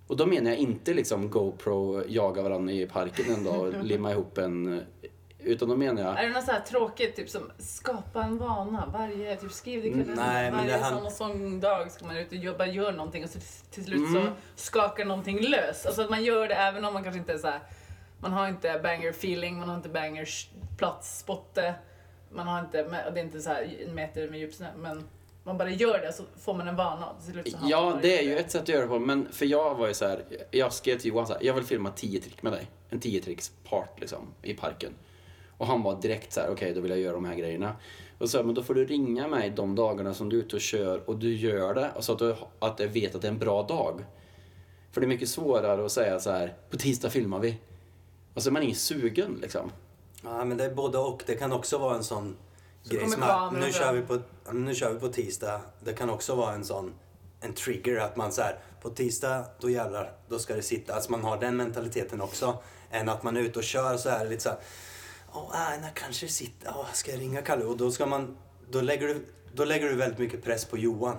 [0.08, 4.12] Och då menar jag inte liksom GoPro jaga varandra i parken en dag och limma
[4.12, 4.82] ihop en...
[5.44, 6.20] Utan då menar jag...
[6.20, 9.90] Är det något så här tråkigt, typ som skapa en vana varje, typ skriv det
[9.90, 10.16] kalendern.
[10.16, 13.30] nej, varje det sån och sån dag ska man ut och jobba, gör någonting och
[13.30, 13.40] så
[13.72, 14.24] till, slut Mm.
[14.24, 15.86] så skakar någonting lös.
[15.86, 17.60] Alltså att man gör det även om man kanske inte är så här,
[18.20, 20.28] man har inte banger feeling, man har inte banger
[20.78, 21.74] plats, spotte,
[22.32, 25.04] man har inte, det är inte så här en meter med djupsnö, men
[25.44, 27.10] man bara gör det så får man en vana.
[27.10, 29.00] och Till slut så Ja, det är ju ett sätt att göra det på.
[29.00, 31.64] Men för jag var ju så här, jag skrev till Johan så här, jag vill
[31.64, 32.68] filma 10 trick med dig.
[32.90, 34.94] En 10 tricks part liksom, i parken.
[35.62, 37.76] Och han var direkt så här, okej då vill jag göra de här grejerna.
[38.18, 40.62] Och så, men då får du ringa mig de dagarna som du är ute och
[40.62, 41.92] kör och du gör det.
[41.96, 44.06] Och så att du att jag vet att det är en bra dag.
[44.92, 47.58] För det är mycket svårare att säga så här, på tisdag filmar vi.
[48.34, 49.72] Och så är man inte sugen liksom.
[50.24, 51.24] Ja, men det är både och.
[51.26, 52.36] Det kan också vara en sån
[52.84, 54.20] Så grej som att nu kör, vi på,
[54.54, 55.62] nu kör vi på tisdag.
[55.84, 56.94] Det kan också vara en sån
[57.42, 60.94] en trigger att man så här, på tisdag då jävlar, då ska det sitta.
[60.94, 62.58] Alltså man har den mentaliteten också.
[62.92, 64.60] Än att man är ute och kör så här lite så här,
[65.34, 67.66] åh, nej, när kanske sitter, åh, ska jag ringa Kalle?
[67.66, 68.38] Och då ska man,
[68.70, 71.18] då lägger du, då lägger du väldigt mycket press på Johan.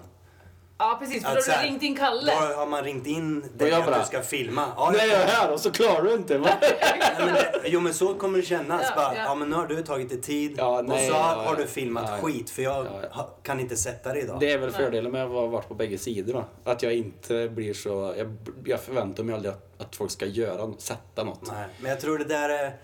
[0.78, 2.32] Ja precis, för då så har du ringt in Kalle.
[2.32, 4.68] Då har man ringt in dig jag att du ska filma.
[4.76, 6.38] Ja, Nej, jag är här och så klarar du inte.
[6.38, 6.50] Va?
[6.60, 8.82] Nej, men det, jo men så kommer det kännas.
[8.88, 9.22] Ja, bara, ja.
[9.24, 9.34] ja.
[9.34, 12.50] men nu har du tagit dig tid Ja, nej, och så har du filmat skit
[12.50, 13.08] för jag Ja, ja.
[13.12, 14.40] ha- kan inte sätta det idag.
[14.40, 16.44] Det är väl fördelen med att ha varit på bägge sidorna.
[16.64, 18.14] Att jag inte blir så...
[18.18, 21.50] Jag, jag förväntar mig aldrig att, att folk ska göra, sätta något.
[21.52, 22.76] Nej, men jag tror det där är,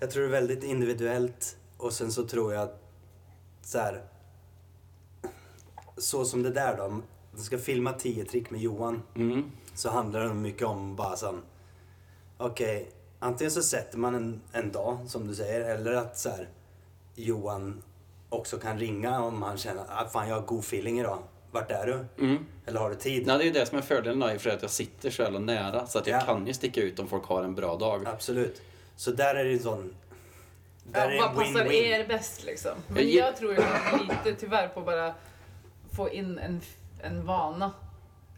[0.00, 2.80] jag tror det är väldigt individuellt och sen så tror jag att
[3.62, 4.02] så här,
[5.96, 7.00] så som det där då,
[7.36, 9.50] du ska filma 10 trick med Johan Mm.
[9.74, 11.42] så handlar det mycket om bara sån,
[12.38, 16.48] okej, antingen så sätter man en, en dag som du säger eller att så här,
[17.14, 17.82] Johan
[18.28, 21.18] också kan ringa om han känner att fan jag har god feeling idag.
[21.50, 22.24] Vart är du?
[22.24, 22.46] Mm.
[22.66, 23.26] Eller har du tid?
[23.26, 25.38] Nej, det är ju det som är fördelen då, för att jag sitter så jävla
[25.38, 25.86] nära.
[25.86, 26.24] Så att jag Ja.
[26.26, 28.06] kan ju sticka ut om folk har en bra dag.
[28.06, 28.62] Absolut.
[28.98, 29.94] Så där är det en sån...
[30.84, 31.72] Där Ja, är vad en passar win-win.
[32.00, 32.72] er bäst liksom?
[32.88, 33.60] Men jag tror ju
[34.08, 35.14] lite tyvärr på bara
[35.96, 36.60] få in en,
[37.02, 37.72] en vana.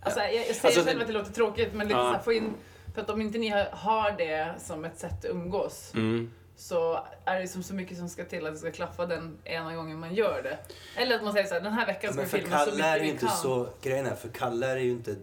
[0.03, 2.05] Alltså, jag, jag säger Alltså, själv att det låter tråkigt men lite Ja.
[2.07, 2.55] så här, få in,
[2.95, 6.31] för att om inte ni har, det som ett sätt att umgås Mm.
[6.57, 9.75] så är det som så mycket som ska till att det ska klaffa den ena
[9.77, 10.59] gången man gör det.
[11.03, 12.95] Eller att man säger så här, den här veckan ska vi filma så är mycket
[12.95, 13.37] det vi inte kan.
[13.37, 13.69] så...
[13.83, 15.17] Grejen är, för Kalle är ju inte,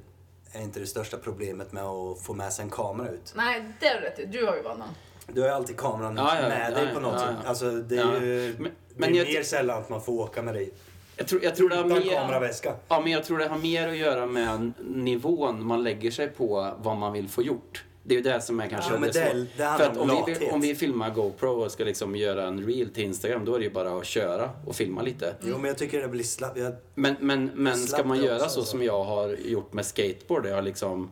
[0.51, 3.33] är inte det största problemet med att få med sig en kamera ut.
[3.35, 4.31] Nej, det är rätt.
[4.31, 4.89] Du har ju vanan.
[5.33, 7.35] Du har ju alltid kameran Ja, ja, med ja, dig på något sätt.
[7.45, 8.55] Alltså det är ju...
[8.59, 8.71] Men-
[9.13, 10.69] det är mer sällan att man får åka med dig
[11.17, 12.15] Jag tror, jag tror det har utan mer...
[12.15, 12.73] kameraväska.
[12.87, 16.73] Ja, men jag tror det har mer att göra med nivån man lägger sig på
[16.77, 17.83] vad man vill få gjort.
[18.03, 20.49] Det är ju det som är kanske Ja, det det- det För att om vi,
[20.51, 23.65] om vi filmar GoPro och ska liksom göra en reel till Instagram, då är det
[23.65, 25.33] ju bara att köra och filma lite.
[25.41, 26.57] Jo men jag tycker det blir slapp.
[26.57, 28.71] Jag, Men, men, men ska man göra också, så alltså.
[28.71, 31.11] som jag har gjort med skateboard, jag liksom,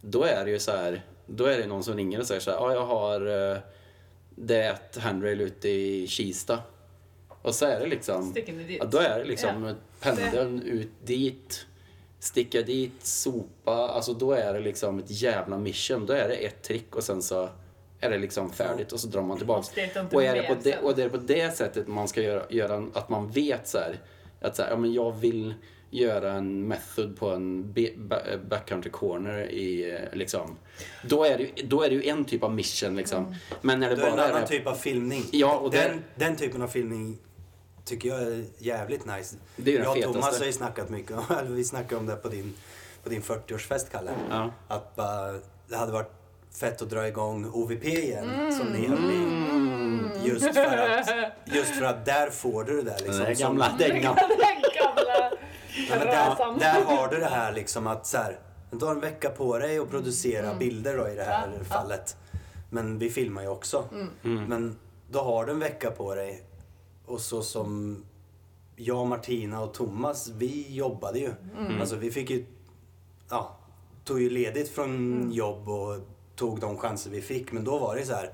[0.00, 2.50] då är det ju så här, då är det någon som ringer och säger så
[2.50, 3.58] här, ja jag har eh,
[4.36, 6.58] det ett handrail ute i Kista.
[7.42, 8.34] Och så är det liksom,
[8.78, 9.74] ja, då är det liksom Ja.
[10.00, 11.66] pendeln ut dit,
[12.18, 16.06] sticka dit, sopa, alltså då är det liksom ett jävla mission.
[16.06, 17.48] Då är det ett trick och sen så
[18.00, 19.68] är det liksom färdigt och så drar man tillbaks.
[19.68, 21.88] Och det är inte Och är det, på det, och det är på det sättet
[21.88, 24.00] man ska göra, göra att man vet så här,
[24.40, 25.54] att så här, ja, men jag vill
[25.92, 27.74] göra en method på en
[28.48, 30.56] backcountry corner i eh, liksom.
[31.04, 33.24] Då är det, ju- då är det ju en typ av mission liksom.
[33.24, 33.34] Mm.
[33.60, 35.24] Men när det det är en bara annan är typ av filmning.
[35.32, 37.18] Ja, och den, det- den typen av filmning
[37.84, 39.36] tycker jag är jävligt nice.
[39.56, 40.20] Det är ju den jag och fetaste.
[40.20, 42.54] Thomas har ju snackat mycket om, eller vi snackade om det på din,
[43.02, 44.10] på din 40-årsfest Kalle.
[44.30, 44.50] Ja.
[44.68, 45.32] Att bara,
[45.68, 46.10] det hade varit
[46.60, 50.10] fett att dra igång OVP igen som ni höll Mm.
[50.24, 50.28] i.
[50.28, 51.08] Just för, att,
[51.44, 53.24] just för att där får du det där liksom.
[53.24, 54.16] den gamla dängan.
[55.88, 58.38] Ja, men där, där har du det här liksom att så här,
[58.70, 61.56] du har en vecka på dig att producera bilder då i det här Mm.
[61.58, 61.74] Ja, ja.
[61.74, 62.16] fallet.
[62.70, 63.84] Men vi filmar ju också.
[64.24, 64.44] Mm.
[64.44, 64.76] Men
[65.10, 66.42] då har du en vecka på dig.
[67.06, 68.04] Och så som
[68.76, 71.30] jag, Martina och Thomas, vi jobbade ju.
[71.58, 71.80] Mm.
[71.80, 72.46] Alltså vi fick ju,
[73.30, 73.56] ja,
[74.04, 75.30] tog ju ledigt från Mm.
[75.32, 75.98] jobb och
[76.36, 77.52] tog de chanser vi fick.
[77.52, 78.30] Men då var det så här,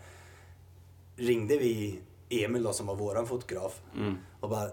[1.16, 4.16] ringde vi Emil då som var våran fotograf Mm.
[4.40, 4.68] och bara,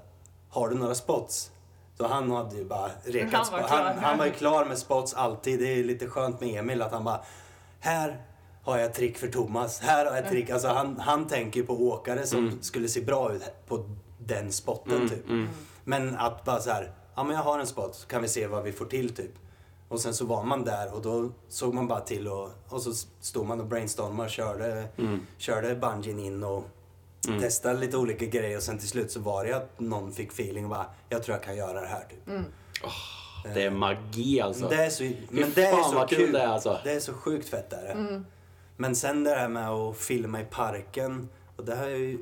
[0.49, 1.51] har du några spots?
[1.97, 3.81] Så han hade ju bara rekat Han var klar.
[3.81, 5.59] han, han var ju klar med spots alltid.
[5.59, 7.21] Det är lite skönt med Emil att han bara,
[7.79, 8.21] här
[8.63, 9.79] har jag ett trick för Thomas.
[9.79, 10.49] Här har jag ett trick.
[10.49, 15.09] Alltså han, han tänker ju på åkare som skulle se bra ut på den spotten
[15.09, 15.25] typ.
[15.83, 18.47] Men att bara så här, ja men jag har en spot, så kan vi se
[18.47, 19.31] vad vi får till typ.
[19.87, 22.93] Och sen så var man där och då såg man bara till och, och så
[23.19, 24.87] stod man och brainstormade och körde,
[25.37, 26.63] körde bungeen in och
[27.25, 30.63] testade lite olika grejer och sen till slut så var det att någon fick feeling
[30.63, 32.35] och bara, jag tror jag kan göra det här typ.
[33.53, 34.69] Det är magi alltså.
[34.69, 36.31] Det är så, men det är så kul kul.
[36.31, 36.79] det är, alltså.
[36.83, 37.91] Det är så sjukt fett är det.
[37.91, 38.25] Mm.
[38.77, 41.29] Men sen det här med att filma i parken.
[41.55, 42.17] Och det har ju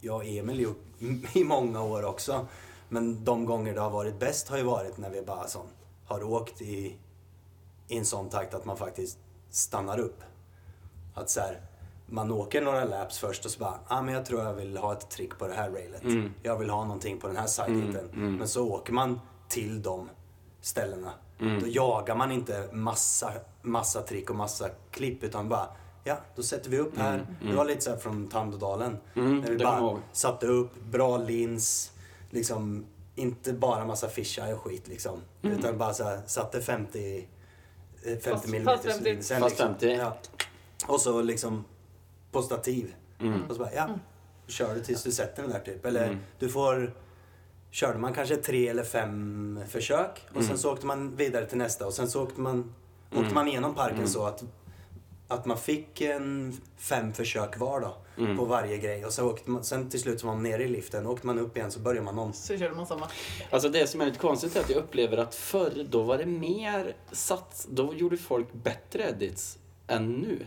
[0.00, 0.84] jag och Emil gjort
[1.32, 2.46] i många år också.
[2.88, 5.66] Men de gånger det har varit bäst har ju varit när vi bara sån,
[6.06, 6.96] har åkt i,
[7.88, 9.18] i en sån takt att man faktiskt
[9.50, 10.22] stannar upp.
[11.14, 11.60] Att så här,
[12.10, 14.92] man åker några laps först och så bara, ah, men jag tror jag vill ha
[14.92, 16.02] ett trick på det här railet.
[16.02, 16.30] Mm.
[16.42, 18.08] Jag vill ha någonting på den här sidehitten.
[18.12, 20.08] Men så åker man till de
[20.60, 21.12] ställena.
[21.40, 21.60] Mm.
[21.60, 25.66] Då jagar man inte massa, massa trick och massa klipp utan bara,
[26.04, 27.26] ja då sätter vi upp här.
[27.42, 28.96] Det var lite så här från Tandådalen.
[29.14, 31.92] Mm, när vi bara satte upp, bra lins,
[32.30, 35.20] liksom inte bara massa fisheye och skit liksom.
[35.42, 35.58] Mm.
[35.58, 37.28] Utan bara så här, satte 50,
[38.02, 39.04] eh, 50 Fast- mm fast 50.
[39.04, 39.40] linsen.
[39.40, 39.68] Fast liksom.
[39.68, 39.92] 50.
[39.92, 40.16] Ja.
[40.86, 41.64] Och så liksom
[42.32, 42.94] på stativ.
[43.20, 43.42] Mm.
[43.48, 43.88] Och så bara, ja,
[44.46, 45.84] kör du tills du sätter den där typ.
[45.86, 46.18] Eller Mm.
[46.38, 46.94] du får,
[47.70, 50.48] körde man kanske tre eller fem försök och Mm.
[50.48, 52.74] sen så åkte man vidare till nästa och sen så åkte man,
[53.16, 54.08] åkte man igenom parken Mm.
[54.08, 54.44] så att,
[55.28, 58.36] att man fick en fem försök var då Mm.
[58.36, 59.04] på varje grej.
[59.06, 61.38] Och så åkte man, sen till slut så var man nere i liften, åkte man
[61.38, 62.32] upp igen så började man om.
[62.32, 63.06] Så körde man samma.
[63.50, 66.26] Alltså det som är lite konstigt är att jag upplever att förr, då var det
[66.26, 70.46] mer sats, då gjorde folk bättre edits än nu.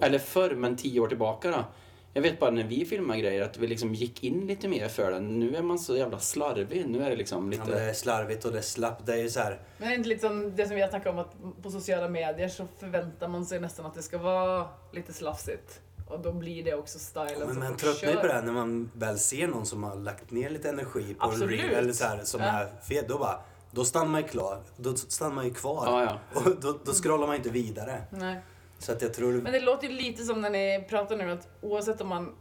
[0.00, 1.64] Eller förr, men tio år tillbaka då.
[2.12, 5.10] Jag vet bara när vi filmade grejer att vi liksom gick in lite mer för
[5.10, 5.38] den.
[5.40, 6.86] Nu är man så jävla slarvig.
[6.88, 7.84] Nu är det liksom Ja, men det lite...
[7.84, 9.06] är slarvigt och det är slappt.
[9.06, 10.88] Det är ju så här, Men är det inte lite som det som vi har
[10.88, 14.68] snackat om att på sociala medier så förväntar man sig nästan att det ska vara
[14.92, 15.80] lite slafsigt.
[16.08, 18.52] Och då blir det också stilen men som man tröttnar ju på det här när
[18.52, 21.60] man väl ser någon som har lagt ner lite energi på en Absolut.
[21.60, 22.46] reel eller så här, som Ja.
[22.46, 23.08] är fet.
[23.08, 24.62] Då bara, då stannar man ju klar.
[24.76, 25.82] Då stannar man ju kvar.
[25.86, 26.02] Ja,
[26.34, 26.40] ja.
[26.40, 28.02] Och då, då scrollar man inte vidare.
[28.10, 28.40] Nej.
[28.78, 29.32] Så att jag tror...
[29.32, 32.34] Men det låter ju lite som när ni pratar nu att oavsett om man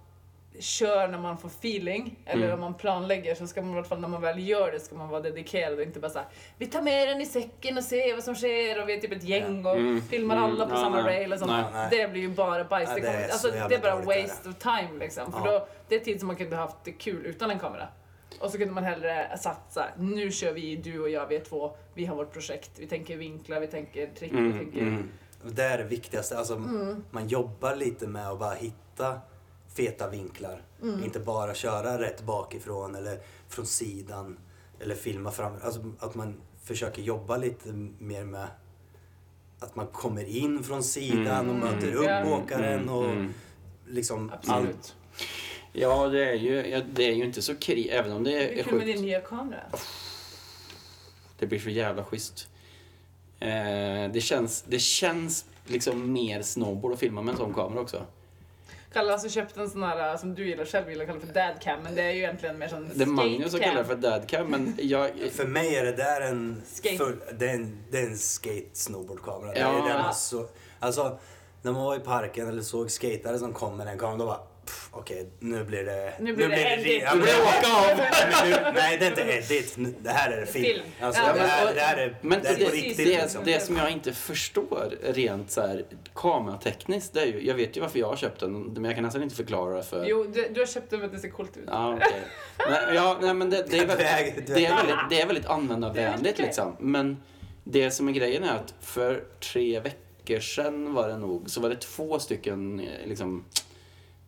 [0.59, 2.53] kör när man får feeling eller Mm.
[2.53, 4.95] om man planlägger så ska man i alla fall när man väl gör det ska
[4.95, 8.13] man vara dedikerad och inte bara såhär vi tar med den i säcken och ser
[8.15, 10.01] vad som sker och vi är typ ett gäng och Mm.
[10.01, 10.49] filmar Mm.
[10.51, 11.17] alla på Ja, samma nej.
[11.19, 11.51] rail och sånt.
[11.51, 11.63] Nej.
[11.73, 11.87] Nej.
[11.91, 12.89] Det blir ju bara bajs.
[12.95, 15.31] Det, är så alltså, det är bara waste of time liksom.
[15.31, 15.59] För Ja.
[15.59, 17.87] då, det är tid som man kunde haft det kul utan en kamera.
[18.39, 21.75] Och så kunde man hellre såhär, nu kör vi, du och jag, vi är två,
[21.93, 25.03] vi har vårt projekt, vi tänker vinklar, vi tänker trick, vi Mm, tänker...
[25.41, 25.55] mm.
[25.55, 26.37] Det är det viktigaste.
[26.37, 27.03] Alltså, Mm.
[27.11, 29.19] Man jobbar lite med att bara hitta
[29.75, 30.61] feta vinklar.
[30.81, 31.03] Mm.
[31.03, 33.19] Inte bara köra rätt bakifrån eller
[33.49, 34.39] från sidan.
[34.79, 35.53] Eller filma fram.
[35.63, 37.69] Alltså, att man försöker jobba lite
[37.99, 38.47] mer med
[39.59, 41.59] att man kommer in från sidan och Mm.
[41.75, 42.25] möter upp Ja.
[42.25, 43.33] åkaren Mm, och mm.
[43.87, 44.67] liksom Absolut.
[44.69, 44.95] allt.
[45.73, 48.59] Ja, det är ju, det är ju inte så krig, även om det Det är
[48.59, 48.97] är kul med sjukt.
[48.97, 49.63] din nya kamera.
[51.39, 52.47] Det blir så jävla schysst.
[53.39, 58.05] Eh, det, känns, det känns liksom mer snowboard att filma med en sån kamera också.
[58.93, 61.19] Kalle har alltså köpt en sån här äh, som du gillar själv gillar att kalla
[61.19, 63.85] för dadcam men det är ju egentligen mer som Det är Magnus som kallar det
[63.85, 65.11] för dadcam, men jag...
[65.31, 66.97] För mig är det där en, Skate.
[66.97, 69.53] full, det är en, det är en skate snowboardkamera.
[69.53, 69.89] Det Ja.
[69.89, 70.45] är den så,
[70.79, 71.17] alltså,
[71.61, 74.39] när man var i parken eller såg skatare som kom med den kameran, då bara
[74.91, 76.13] okej, nu blir det...
[76.19, 77.01] Nu blir det edit.
[77.03, 77.97] ja, Nu men- blir det åka av.
[77.97, 79.21] Nej, men nu, det är inte
[79.53, 79.77] edit.
[79.77, 80.65] Nu- Det här är film.
[80.65, 80.83] Film.
[81.01, 82.97] Alltså, Ja, det, men- här, det här är, Men det är det, på riktigt.
[82.97, 83.41] det, liksom.
[83.45, 87.81] det som jag inte förstår rent så här kameratekniskt, det är ju, jag vet ju
[87.81, 90.05] varför jag har köpt den, men jag kan nästan inte förklara det för...
[90.05, 91.63] Jo, du, du har köpt den för att det ser coolt ut.
[91.67, 92.21] Ja, okej.
[92.69, 95.49] nej, ja, nej, men det, det, är väldigt, det, är väldigt, det är väldigt är
[95.49, 96.75] användarvänligt liksom.
[96.79, 97.17] Men
[97.63, 101.69] det som är grejen är att för tre veckor sedan var det nog, så var
[101.69, 103.45] det två stycken eh, liksom,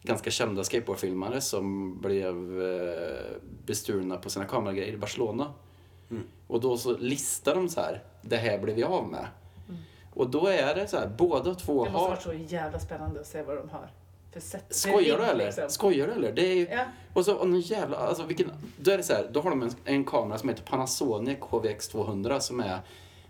[0.04, 5.54] ganska kända skateboardfilmare som blev eh, bestulna på sina kameragrejer i Barcelona.
[6.12, 6.24] Mm.
[6.48, 9.28] Och då så listar de så här, det här blev vi av med.
[10.14, 12.10] Och då är det så här, båda två Det måste har...
[12.10, 13.92] varit så jävla spännande att se vad de har
[14.32, 14.66] för sätt.
[14.70, 15.46] Skojar du eller?
[15.46, 15.70] liksom.
[15.70, 16.32] Skojar du eller?
[16.32, 16.68] Det är ju...
[16.72, 16.86] Ja.
[17.14, 19.62] Och så, och någon jävla, alltså vilken, då är det så här, då har de
[19.62, 22.80] en, en kamera som heter Panasonic HVX200 som är,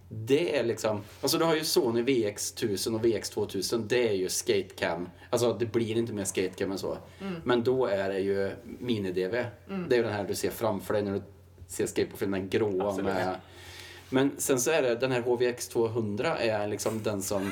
[0.10, 5.10] det är liksom, alltså du har ju Sony VX1000 och VX2000, det är ju skatecam.
[5.30, 6.98] Alltså det blir inte mer skatecam än så.
[7.44, 9.46] Men då är det ju mini-DV.
[9.88, 11.22] Det är ju den här du ser framför dig när du
[11.68, 13.14] ser skateboardfilm, den gråa Absolut.
[13.14, 13.36] med
[14.10, 17.42] men sen så är det, den här HVX200 är liksom den som...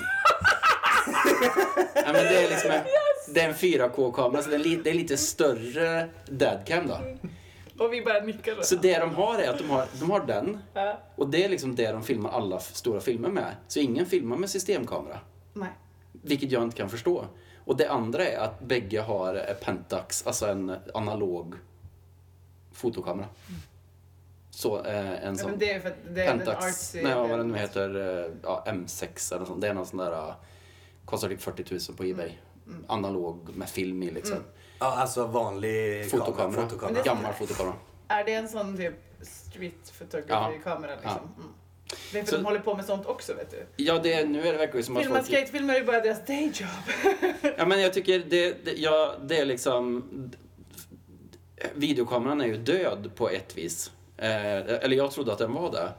[1.96, 2.82] ja, men det är liksom en,
[3.34, 7.00] det är en 4K-kamera, så det är, li, det är lite större dadcam då.
[7.80, 8.62] Och vi bara nickar.
[8.62, 11.00] Så det de har är att de har, de har den, Ja.
[11.16, 13.56] och det är liksom det de filmar alla stora filmer med.
[13.68, 15.20] Så ingen filmar med systemkamera,
[15.54, 15.70] Nej.
[16.12, 17.26] vilket jag inte kan förstå.
[17.66, 21.56] Och det andra är att bägge har eh, Pentax, alltså en analog
[22.72, 23.28] fotokamera.
[24.52, 25.50] Så eh, en Ja, sån.
[25.50, 27.04] men det är för att det är Pentax, artsy...
[27.04, 29.62] nej vad den nu heter, eh, ja, M6 eller sånt.
[29.62, 30.34] Det är någon sån där, eh,
[31.06, 32.32] kostar typ 40 000 på Ebay.
[32.88, 34.38] Analog med film i liksom.
[34.80, 36.36] Ja, alltså vanlig Fotokamera.
[36.52, 37.04] Kamera, fotokamera.
[37.04, 37.76] Gammal fotokamera.
[38.08, 41.34] Är det en sån typ street photography-kamera liksom?
[41.38, 41.54] Mm.
[42.12, 43.66] Det är för Så- de håller på med sånt också vet du.
[43.84, 45.28] Ja, det, nu är det verkligen som att Filma folk...
[45.28, 46.68] skatefilmer är ju bara deras dayjob.
[47.58, 50.04] Ja, men jag tycker det, det, ja, det är liksom...
[51.74, 53.92] Videokameran är ju död på ett vis.
[54.18, 55.90] Eh, eller jag trodde att den var det.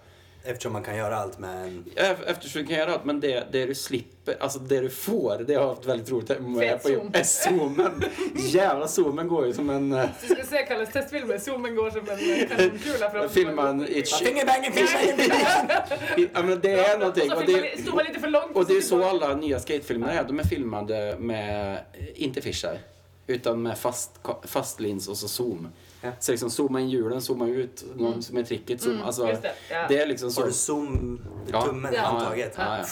[0.51, 1.85] Eftersom man kan göra allt med en...
[2.27, 5.55] Eftersom du kan göra allt, men det, det du slipper, alltså det du får, det
[5.55, 7.11] har jag haft väldigt roligt med på zoom.
[7.13, 8.05] är zoomen.
[8.37, 9.91] Jävla zoomen går ju som en...
[9.91, 13.29] Du skulle se Kalles testfilmer, zoomen går som en eh, kanonkula fram.
[13.29, 14.73] Filma i ett Fingerbanging!
[16.35, 17.33] Ja men det är någonting.
[17.33, 18.57] Och det, zoomar lite för långt.
[18.57, 20.25] och det är så alla nya skatefilmer är.
[20.25, 22.79] De är filmade med, eh, inte fisheye,
[23.27, 24.11] utan med fast,
[24.45, 25.69] fast lins och så zoom.
[26.01, 26.11] Ja.
[26.21, 28.95] Så liksom zooma in hjulen, zooma ut, någon som är tricket, zoom.
[28.95, 29.87] Mm, alltså, det, ja.
[29.89, 30.41] det är liksom så.
[30.41, 31.21] Har du zoom
[31.53, 31.63] Ja.
[31.63, 32.01] tummen Ja.
[32.03, 32.55] handtaget?
[32.57, 32.85] Ja, ja.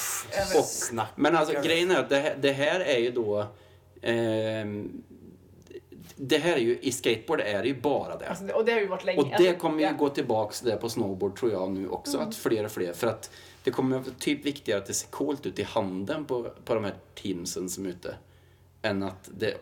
[0.54, 0.60] Ja.
[0.60, 3.46] Och, men alltså grejen är att det här, det här är ju då...
[4.02, 5.02] ehm,
[6.16, 8.28] det här är ju, i skateboard är det ju bara det.
[8.28, 9.18] Alltså, och det har ju varit länge.
[9.18, 9.88] Och det Alltså, kommer ju ja.
[9.88, 9.98] Mm.
[9.98, 12.92] gå tillbaks där på snowboard tror jag nu också, att fler och fler.
[12.92, 13.30] För att
[13.64, 16.94] det kommer typ viktigare att det ser coolt ut i handen på, på de här
[17.22, 18.14] teamsen som är ute.
[18.82, 19.54] Än att det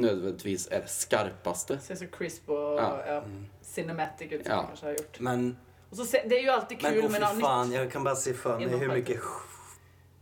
[0.00, 1.78] nödvändigtvis är det skarpaste.
[1.78, 3.02] Ser så crisp och Ja.
[3.06, 3.22] ja.
[3.62, 4.56] cinematic ut som Ja.
[4.56, 5.20] man kanske har gjort.
[5.20, 5.56] Men,
[5.90, 7.78] Och så det är ju alltid men kul åh med fy något fan, nytt.
[7.78, 8.94] jag kan bara se för mig hur parken.
[8.94, 9.20] mycket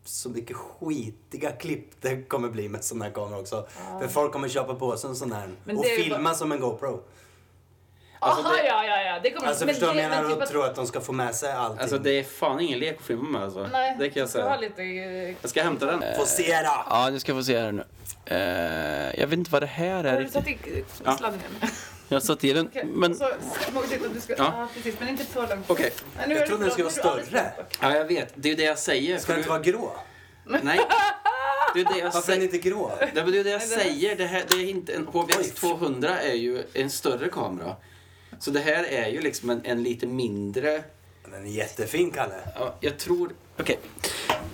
[0.05, 3.67] så mycket skitiga klipp det kommer bli med sån här kamera också.
[4.01, 6.61] För folk kommer köpa på sig en sån här Men och filma bara- som en
[6.61, 7.03] GoPro.
[8.23, 9.21] Alltså, Aha, det- ja, ja, ja.
[9.23, 10.23] Det kommer Alltså men förstår du jag menar?
[10.23, 11.81] men typ att- tror att de ska få med sig allting.
[11.81, 13.69] Alltså det är fan ingen lek att filma med alltså.
[13.73, 14.57] Nej, det kan jag säga.
[14.61, 14.83] lite...
[14.83, 16.03] eh, Jag ska hämta den.
[16.19, 16.85] Få se då!
[16.91, 17.85] Ja, nu ska få se här nu.
[18.27, 21.17] Eh, jag vet inte vad det här är Har du satt i Ja.
[21.17, 21.71] sladden igen?
[22.09, 22.67] Jag har satt i den.
[22.67, 23.33] Okej, Men, Så att
[24.15, 24.35] du ska...
[24.39, 24.45] Ja.
[24.57, 24.69] Ja.
[24.75, 24.95] precis.
[25.01, 25.65] Men inte för långt.
[25.67, 25.93] okej.
[26.29, 27.53] Nu Jag trodde det den skulle vara du större.
[27.81, 28.33] Ja, jag vet.
[28.35, 29.19] Det är ju det jag säger.
[29.19, 29.93] Ska den inte du- vara grå?
[30.63, 30.81] Nej.
[31.75, 32.39] Det är det jag Varför är säger.
[32.41, 32.93] den inte grå?
[33.15, 34.17] Det är det jag säger.
[34.17, 35.45] Det, här, det är inte en Oj.
[35.55, 37.77] 200 är ju en större kamera.
[38.43, 40.85] Så det här är ju liksom en, en lite mindre...
[41.31, 42.35] Den är jättefin, Kalle.
[42.55, 43.35] Ja, jag tror...
[43.59, 43.79] Okej.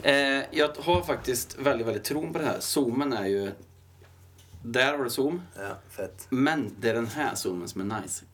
[0.02, 0.14] Eh,
[0.50, 2.60] jag har faktiskt väldigt, väldigt tron på det här.
[2.60, 3.50] Zoomen är ju...
[4.62, 5.42] Där har du zoom.
[5.56, 6.26] Ja, fett.
[6.28, 8.24] Men det är den här zoomen som är nice.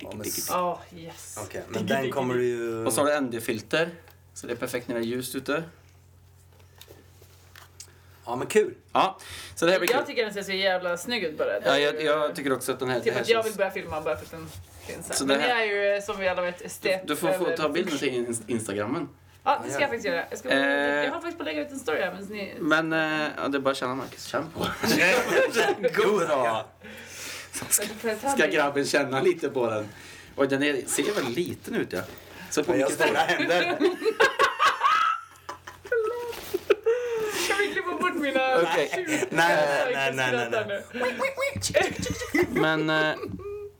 [0.00, 1.38] Ja, men Åh, yes.
[1.44, 2.86] Okej, men den kommer du ju...
[2.86, 3.90] Och så har du ND-filter.
[4.34, 5.64] Så det är perfekt när det är ljust ute.
[8.26, 8.74] Ja, men kul.
[8.92, 9.18] Ja,
[9.54, 10.06] så det här blir Jag kul.
[10.06, 11.60] tycker den ser så jävla snygg ut bara.
[11.64, 13.00] Ja, jag, jag tycker också att den här...
[13.00, 14.48] Typ här att jag vill börja filma bara för att den
[14.86, 15.14] finns här.
[15.14, 17.06] Så Men här- jag är ju eh, som vi alla vet estet.
[17.06, 19.08] Du får, få ta bilden till in- Instagrammen.
[19.44, 20.24] Ja, det ska jag faktiskt göra.
[20.30, 20.58] Jag, ska, Eh.
[20.58, 22.12] jag håller faktiskt på att lägga ut en story här.
[22.12, 22.54] Men ni...
[22.60, 24.24] Men eh, ja, det är bara att känna Marcus.
[24.24, 24.66] Känn på.
[26.02, 26.66] God Bra.
[28.36, 29.88] Ska grabben känna lite på den?
[30.34, 32.00] Och den är, ser väldigt liten ut ja.
[32.50, 33.62] Så på jag har stora händer.
[37.48, 38.40] Kan vi klippa bort mina...
[38.40, 39.58] Tjugo- Nej,
[39.92, 40.82] Jag nej, nej, nej, nej.
[42.48, 43.14] Men eh,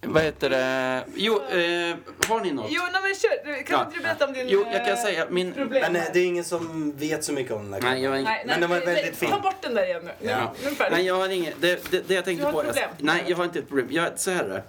[0.07, 1.05] vad heter det?
[1.14, 1.96] Jo, eh,
[2.28, 2.66] har ni något?
[2.70, 3.62] Jo, nej men kör.
[3.62, 3.85] Kan Ja.
[3.85, 5.52] inte du berätta om din Jo, jag kan eh, säga min...
[5.52, 5.92] problem?
[5.92, 8.16] Men eh, det är ingen som vet så mycket om den där Nej, jag har
[8.18, 9.31] Nej, ing- nej, Men den var nej, väldigt fin.
[9.31, 10.28] Ta bort den där igen nu.
[10.28, 10.55] Ja.
[10.64, 10.70] Nu.
[10.90, 11.55] Nej, jag har inget.
[11.61, 12.61] Det, det, det jag tänkte Du har på...
[12.61, 12.90] ett problem.
[12.98, 13.87] nej, jag har inte ett problem.
[13.90, 14.62] Jag, så här är det.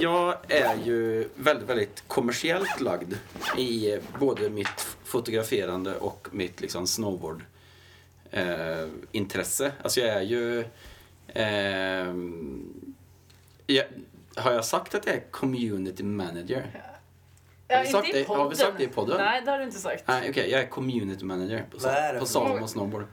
[0.00, 3.14] Jag är ju väldigt, väldigt kommersiellt lagd
[3.58, 7.42] i både mitt fotograferande och mitt liksom snowboard
[8.32, 9.72] eh, intresse.
[9.82, 10.64] Alltså jag är ju...
[11.28, 12.14] Eh,
[13.66, 13.84] jag,
[14.36, 16.66] har jag sagt att jag är community manager?
[17.68, 18.28] Ja, Har vi inte sagt det?
[18.28, 19.16] Har vi sagt det i podden?
[19.20, 20.04] Nej, det har du inte sagt.
[20.08, 20.50] Nej, okej.
[20.50, 22.62] jag är community manager på, är det på något?
[22.62, 23.06] och snowboard.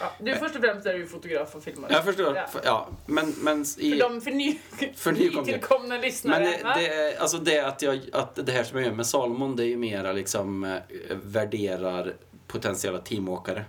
[0.00, 1.92] Ja, du först och främst är du ju fotograf och filmare.
[1.92, 2.36] Jag förstår.
[2.36, 2.46] Ja.
[2.46, 3.90] För, ja, men, men i...
[3.92, 4.58] För de för, ny,
[4.96, 6.44] För nytillkomna lyssnare.
[6.44, 6.74] Men det, va?
[6.78, 9.64] det, är- alltså det, att jag, att det här som jag gör med Salomon, det
[9.64, 10.76] är ju mera liksom eh,
[11.22, 12.14] värderar
[12.46, 13.64] potentiella teamåkare.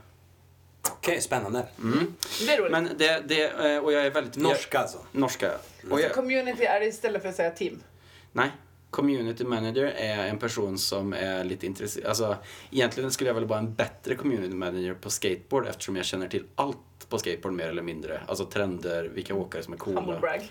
[0.99, 1.65] Okej, spännande.
[1.81, 2.13] Mm.
[2.45, 2.71] det är roligt.
[2.71, 4.35] Men det, det, eh, och jag är väldigt...
[4.37, 4.97] Norska alltså.
[5.11, 5.51] Norska.
[5.91, 7.83] Och jag, Community är det istället för att säga team.
[8.31, 8.51] nej.
[8.91, 12.07] Community manager är en person som är lite intresserad.
[12.07, 12.37] Alltså,
[12.71, 16.43] egentligen skulle jag väl vara en bättre community manager på skateboard eftersom jag känner till
[16.55, 16.77] allt
[17.09, 18.21] på skateboard mer eller mindre.
[18.27, 20.19] Alltså trender, vilka åkare som är Humble coola.
[20.19, 20.49] brag.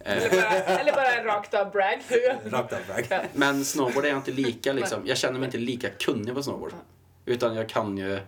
[0.00, 2.02] Eh, Eller bara, eller bara en rakt av brag.
[2.44, 3.06] Rakt av brag.
[3.10, 3.20] Ja.
[3.34, 6.72] Men snowboard är jag inte lika liksom, jag känner mig inte lika kunnig på snowboard.
[7.26, 8.18] Utan jag kan ju,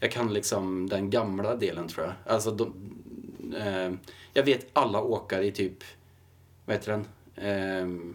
[0.00, 2.14] jag kan liksom den gamla delen tror jag.
[2.34, 2.72] Alltså de,
[3.56, 3.92] eh,
[4.32, 5.84] jag vet alla åkare i typ,
[6.64, 7.06] vad heter den?
[7.36, 8.14] Eh,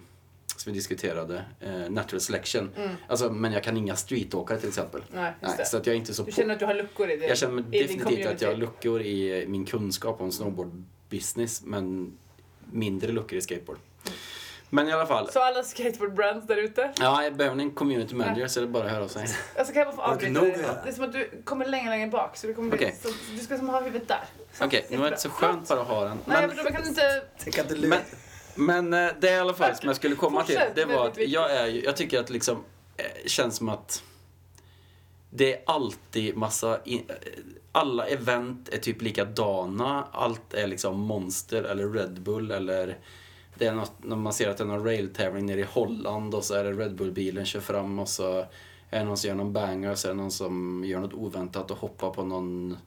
[0.56, 2.70] som vi diskuterade, eh, natural selection.
[3.08, 5.02] Alltså, men jag kan inga streetåkare till exempel.
[5.14, 7.18] Nej, Nej, så att jag är inte så Du känner att du har luckor i
[7.18, 7.28] det?
[7.28, 12.14] Jag känner definitivt att jag har luckor i min kunskap om snowboard business men
[12.72, 13.78] mindre luckor i skateboard.
[14.70, 16.94] Men i alla fall, Så alla skateboard-brands där ute.
[17.00, 19.28] Ja, jag behöver en community manager så det är bara att höra av sig.
[19.58, 20.58] Alltså kan jag bara få avbryta dig?
[20.84, 22.38] Det är som att du kommer längre, längre bak.
[22.38, 22.96] Så du, kommer bli, Okej.
[23.04, 24.24] så, du ska som ha huvudet där.
[24.62, 26.18] Okej, nu är det så skönt bara att ha den.
[26.26, 27.24] Nej, Men, men då kan inte...
[27.88, 28.00] Men,
[28.56, 31.52] Men eh, det i alla fall som jag skulle komma till, det var att jag
[31.52, 32.64] är ju, jag tycker att liksom,
[32.98, 34.04] eh, känns som att
[35.30, 37.16] det är alltid massa, i- eh,
[37.72, 42.98] alla event är typ likadana, allt är liksom Monster eller Red Bull eller
[43.60, 46.44] det är något, när man ser att det är någon railtävling nere i Holland och
[46.44, 48.46] så är det Red Bull-bilen kör fram och så
[48.90, 51.14] är det någon som gör någon banger och så är det någon som gör något
[51.14, 52.78] oväntat och hoppar på någon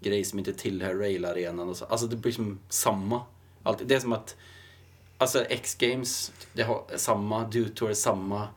[0.00, 1.84] grej som inte tillhör railarenan och så.
[1.84, 3.22] Alltså det blir som samma.
[3.62, 3.82] Allt.
[3.84, 4.36] Det är som att
[5.20, 8.48] Alltså X-Games, det har samma, Dude Tour är samma.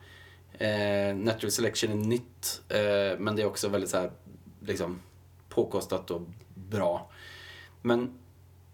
[0.58, 4.10] Eh, Natural Selection är nytt, eh, men det är också väldigt så här,
[4.60, 5.00] liksom,
[5.48, 6.22] påkostat och
[6.54, 7.10] bra.
[7.82, 8.18] Men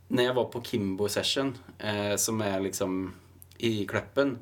[0.09, 3.15] när jag var på Kimbo Session, eh, som är liksom
[3.57, 4.39] i Kläppen,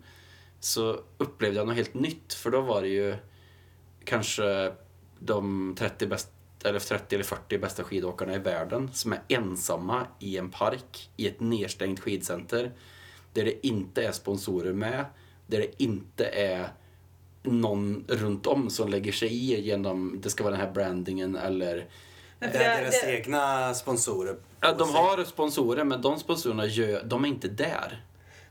[0.61, 2.35] så upplevde jag något helt nytt.
[2.35, 3.17] För då var det ju
[4.05, 4.73] kanske
[5.19, 6.31] de 30 bästa
[6.65, 11.29] eller 30 eller 40 bästa skidåkarna i världen som är ensamma i en park i
[11.29, 12.73] ett nedstängt skidcenter
[13.33, 15.05] där det inte är sponsorer med,
[15.47, 16.69] där det inte är
[17.43, 21.89] någon runt om som lägger sig i genom, det ska vara den här brandingen eller
[22.39, 24.37] det för är det- deras det- egna sponsorer.
[24.61, 28.05] Ja, de har sponsorer men de sponsorerna gör, de är inte där.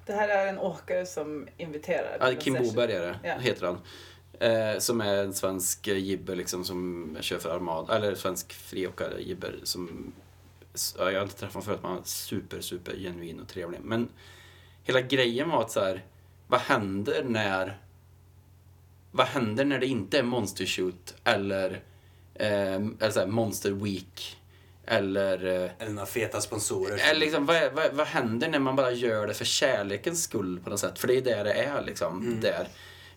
[0.06, 2.18] Det här är en åkare som inviterar.
[2.20, 2.54] Ja, Kim.
[2.54, 3.38] Boberg är det, Ja.
[3.38, 3.78] heter han.
[4.40, 9.60] Eh, som är en svensk jibber liksom som kör för Armada, eller svensk friåkare jibber
[9.64, 10.14] som,
[10.98, 13.80] ja, jag har inte träffat honom förut men han är super, super genuin och trevlig.
[13.84, 14.10] Men
[14.84, 16.04] hela grejen var att så här,
[16.48, 17.80] vad händer när,
[19.12, 21.82] vad händer när det inte är Monster Shoot eller,
[22.36, 24.38] eh, eller så här, Monster Week
[24.88, 27.00] eller eh, Eller några feta sponsorer.
[27.10, 30.70] eller liksom, vad, vad, vad händer när man bara gör det för kärlekens skull på
[30.70, 31.00] något sätt?
[31.00, 32.40] För det är där det är liksom.
[32.42, 32.68] Där.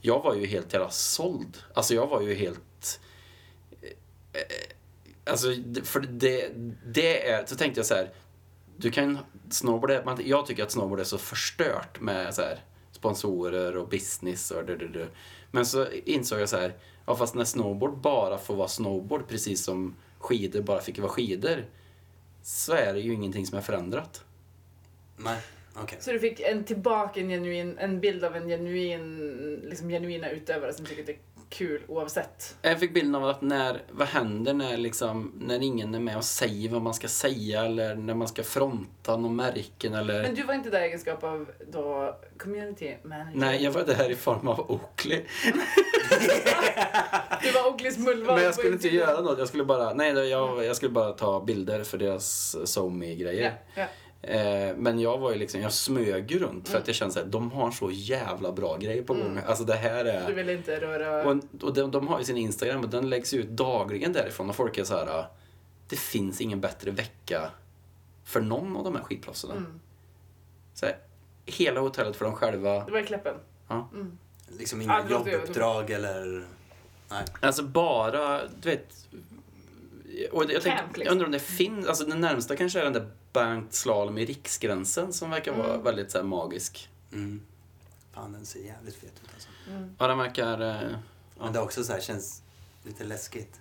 [0.00, 1.56] Jag var ju helt jävla såld.
[1.74, 3.00] Alltså jag var ju helt...
[3.82, 3.88] eh,
[4.40, 4.46] eh,
[5.30, 5.48] Alltså,
[5.84, 6.50] för det,
[6.86, 7.46] det är...
[7.46, 8.10] Så tänkte jag så här.
[8.76, 9.18] Du kan...
[9.50, 12.58] Snowboard är, man, jag tycker att snowboard är så förstört med så här,
[12.92, 15.08] sponsorer och business och det, det, det.
[15.50, 16.72] Men så insåg jag så här.
[17.08, 21.64] Ja, fast när snowboard bara får vara snowboard precis som skidor bara fick vara skidor
[22.42, 24.24] så är det ju ingenting som är förändrat.
[25.16, 25.38] Nej,
[25.74, 25.98] okej.
[26.00, 30.72] Så du fick en tillbaka en, genuin, en bild av en genuin, liksom genuina utövare
[30.72, 31.18] som tycker att det är
[31.48, 32.56] kul oavsett.
[32.62, 36.24] Jag fick bilden av att när, vad händer när, liksom, när ingen är med och
[36.24, 40.22] säger vad man ska säga eller när man ska fronta någon märken eller...
[40.22, 43.32] Men du var inte där i egenskap av då community manager?
[43.34, 45.24] Nej, jag var där i form av Oakley.
[47.42, 48.34] Du var Ogleys mullvad.
[48.34, 49.38] Men jag skulle inte göra något.
[49.38, 53.54] Jag skulle bara, nej, jag, jag skulle bara ta bilder för deras SoMe-grejer.
[53.74, 53.86] ja.
[54.28, 56.82] Eh, men jag var ju liksom, jag smög ju runt för Mm.
[56.82, 59.40] att jag kände att de har så jävla bra grejer på gång.
[59.46, 60.26] Alltså det här är...
[60.26, 61.24] Du ville inte röra...
[61.30, 64.56] Och, och de, de har ju sin Instagram och den läggs ut dagligen därifrån och
[64.56, 65.24] folk är så här.
[65.88, 67.50] Det finns ingen bättre vecka
[68.24, 69.50] för någon av de här skidproffsen.
[69.50, 69.80] Mm.
[70.74, 70.96] Så här,
[71.46, 72.84] hela hotellet för dem själva.
[72.84, 73.34] Det var i Kläppen.
[73.68, 73.88] Ja.
[74.58, 76.44] Liksom Ja, inga ju- jobbuppdrag eller...
[77.10, 77.24] Nej.
[77.40, 79.06] Alltså bara, du vet.
[80.32, 81.02] Och jag, tänkte, liksom.
[81.04, 84.24] jag undrar om det finns, alltså den närmsta kanske är den där banked slalom i
[84.24, 85.82] riksgränsen som verkar vara Mm.
[85.84, 86.88] väldigt så här, magisk.
[87.12, 87.42] Mm.
[88.12, 89.48] Fan, den ser jävligt fet ut alltså.
[89.98, 90.90] Ja, den verkar, eh,
[91.40, 92.42] Men det är också så här, känns
[92.82, 93.60] lite läskigt.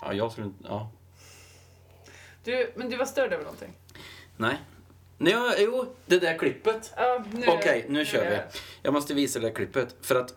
[0.00, 0.90] ja jag skulle inte, ja.
[2.44, 3.72] Du, men du var störd över någonting?
[4.36, 4.58] Nej.
[5.18, 6.92] Nej, jo, det där klippet.
[6.96, 8.58] Ja, nu, Okej, nu kör är vi.
[8.82, 9.96] Jag måste visa det där klippet.
[10.00, 10.34] För att...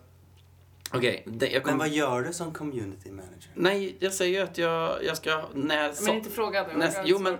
[0.92, 1.78] Okej, det- jag Men kom...
[1.78, 3.50] vad gör du som community manager?
[3.54, 5.44] Nej, jag säger ju att jag, jag ska...
[5.54, 6.74] När Men Sa- inte fråga nu.
[6.74, 7.38] Näst- jag jo, men-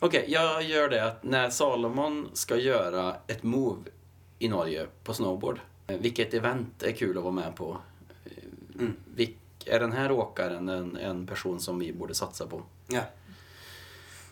[0.00, 3.80] Okej, jag gör det att när Salomon ska göra ett move
[4.38, 5.60] i Norge på snowboard.
[5.86, 7.76] eh, Vilket event är kul att vara med på?
[8.24, 8.32] Eh,
[8.74, 8.96] Mm.
[9.14, 9.36] Vilk,
[9.66, 12.62] är den här åkaren en, en person som vi borde satsa på?
[12.88, 13.00] Ja.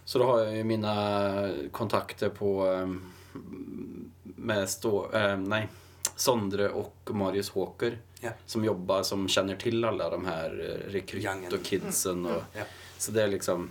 [0.05, 3.13] Så då har jag ju mina kontakter på ehm,
[4.23, 5.69] med stå, ehm, nej,
[6.17, 8.31] Sondre och Marius Håker Ja.
[8.47, 12.27] som jobbar, som känner till alla de här eh, rekryt och kidsen.
[12.27, 12.63] Och, Ja.
[12.99, 13.71] Så det är liksom...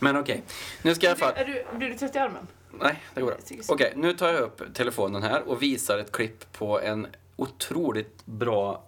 [0.00, 0.42] Men okej,
[0.82, 1.32] nu ska jag fall...
[1.36, 2.46] Är du, blir du trött i armen?
[2.80, 3.36] Nej, det går bra.
[3.68, 8.84] Okej, nu tar jag upp telefonen här och visar ett klipp på en otroligt bra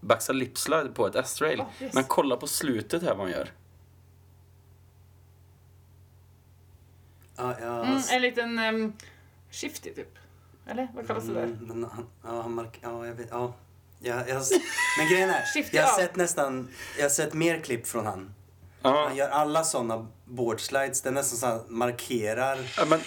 [0.00, 1.60] baxa lipslide på ett S-rail.
[1.60, 1.94] Oh, yes.
[1.94, 3.50] Men kolla på slutet här vad han gör.
[7.36, 7.86] Ja, jag...
[7.86, 8.92] Mm, en liten um,
[9.50, 10.18] shifty typ.
[10.66, 11.42] Eller vad kallas det där?
[11.42, 12.78] Mm, men han, ja, han mark...
[12.82, 13.28] Ja, jag vet...
[13.30, 13.54] Ja.
[13.98, 14.42] Jag, jag,
[14.98, 16.68] men grejen är, jag har sett nästan...
[16.96, 18.34] Jag har sett mer klipp från han.
[18.90, 21.02] Ja, Han gör alla såna boardslides.
[21.02, 22.58] Det är nästan så han markerar.
[22.76, 23.00] ja, men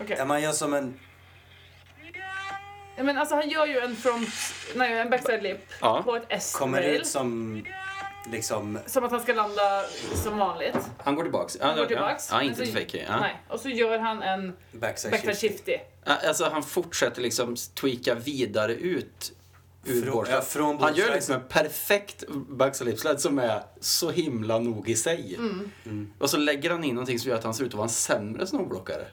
[0.00, 0.16] Okej.
[0.18, 1.00] Ja, man gör som en...
[2.96, 4.28] Ja, Men alltså han gör ju en front,
[4.74, 6.02] nej en backside lip Ja.
[6.02, 7.00] på ett Kommer S-rail.
[7.00, 7.62] ut som...
[8.32, 8.78] liksom...
[8.86, 9.82] Som att han ska landa
[10.22, 10.76] som vanligt.
[10.98, 11.58] Han går tillbaks.
[11.60, 12.28] Han går ja, tillbaks.
[12.32, 13.04] Ja, inte så- fakey.
[13.08, 13.20] Ja.
[13.20, 13.40] Nej.
[13.48, 15.76] Och så gör han en Backside, backside shifty.
[16.04, 19.32] Alltså han fortsätter liksom tweaka vidare ut
[19.84, 24.10] ur Från- ja, från Han gör liksom en perfekt backside lip slide som är så
[24.10, 25.34] himla nog i sig.
[25.84, 26.12] Mm.
[26.18, 27.90] Och så lägger han in någonting som gör att han ser ut att vara en
[27.90, 29.06] sämre snowblockare.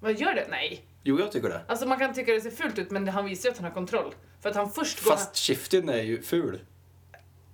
[0.00, 0.46] Vad gör det?
[0.50, 0.84] Nej.
[1.02, 1.60] Jo, jag tycker det.
[1.68, 3.74] Alltså man kan tycka det ser fult ut men han visar ju att han har
[3.74, 4.14] kontroll.
[4.40, 5.10] För att han först går...
[5.10, 6.60] Fast shiftyn är ju ful.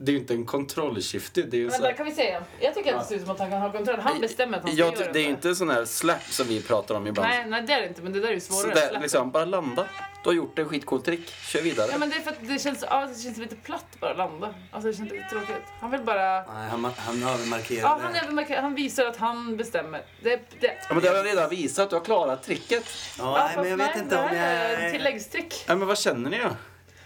[0.00, 1.42] Det är ju inte en kontroll-shifty.
[1.42, 2.42] Det är ju Men så där kan vi säga.
[2.60, 4.00] Jag tycker att det ser ut som att han kan ha kontroll.
[4.00, 6.22] Han bestämmer att han ska jag, göra ty- Det är ju inte sån här slap
[6.30, 7.28] som vi pratar om ibland.
[7.28, 8.02] Nej, nej det är det inte.
[8.02, 8.62] Men det där är ju svårare.
[8.62, 9.02] Sådär, Släpp.
[9.02, 9.86] liksom, bara landa.
[10.22, 11.30] Du har gjort en skitcool trick.
[11.30, 11.88] Kör vidare.
[11.92, 14.16] Ja men det är för att det känns, ja, det känns lite platt bara att
[14.16, 14.54] landa.
[14.72, 15.64] Alltså det känns lite tråkigt.
[15.80, 16.32] Han vill bara...
[16.42, 18.18] Nej, han, han övermarkerar Ja, han, det.
[18.18, 20.02] övermarkerar- han visar att han bestämmer.
[20.22, 21.90] Det, det, Ja, men det har jag redan visat.
[21.90, 22.84] Du har klarat tricket.
[23.18, 24.86] Ja, nej, men jag vet inte om det här är jag...
[24.86, 25.64] ett tilläggstrick.
[25.66, 26.50] Ja, men vad känner ni då?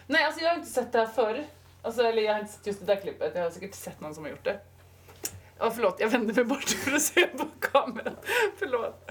[0.06, 1.44] Nej, alltså jag har inte sett det här förr.
[1.82, 3.32] Alltså, eller jag har inte sett just det där klippet.
[3.34, 4.60] Jag har säkert sett någon som har gjort det.
[5.58, 5.96] Ja, förlåt.
[6.00, 8.16] Jag vände mig bort för att se på kameran.
[8.56, 9.04] förlåt.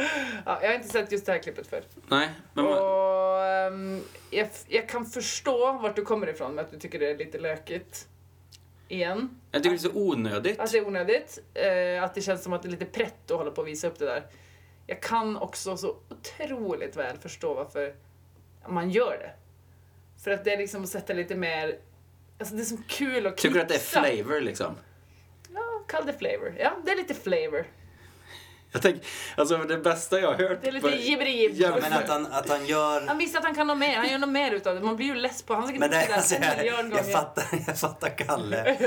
[0.45, 1.83] Ja, jag har inte sett just det här klippet förr.
[2.07, 2.65] Nej, men...
[2.65, 7.11] Och ehm, jag, jag kan förstå vart du kommer ifrån med att du tycker det
[7.11, 8.07] är lite lökigt.
[8.87, 9.41] Igen.
[9.51, 10.59] Jag tycker det är så onödigt.
[10.59, 11.39] Att det är onödigt.
[11.53, 13.87] Eh, att det känns som att det är lite prätt att hålla på och visa
[13.87, 14.23] upp det där.
[14.87, 17.95] Jag kan också så otroligt väl förstå varför
[18.67, 19.31] man gör det.
[20.23, 21.77] För att det är liksom att sätta lite mer...
[22.41, 24.03] Alltså det är som kul att Tycker du att det är knipsa.
[24.03, 24.75] flavor liksom?
[25.53, 26.55] Ja, kall det flavor.
[26.59, 27.65] Ja, det är lite flavor.
[28.71, 30.61] Jag tänker, alltså det bästa jag har hört...
[30.61, 31.51] Det är lite jibberi-jibb.
[31.55, 33.07] Ja, Men att han, att han gör...
[33.07, 33.95] Han visste att han kan ha mer.
[33.95, 34.81] Han gör något mer utav det.
[34.81, 35.53] Man blir ju less på.
[35.53, 36.97] Han Men det, det alltså, jag, gånger.
[36.97, 38.77] jag, fattar, jag fattar Kalle.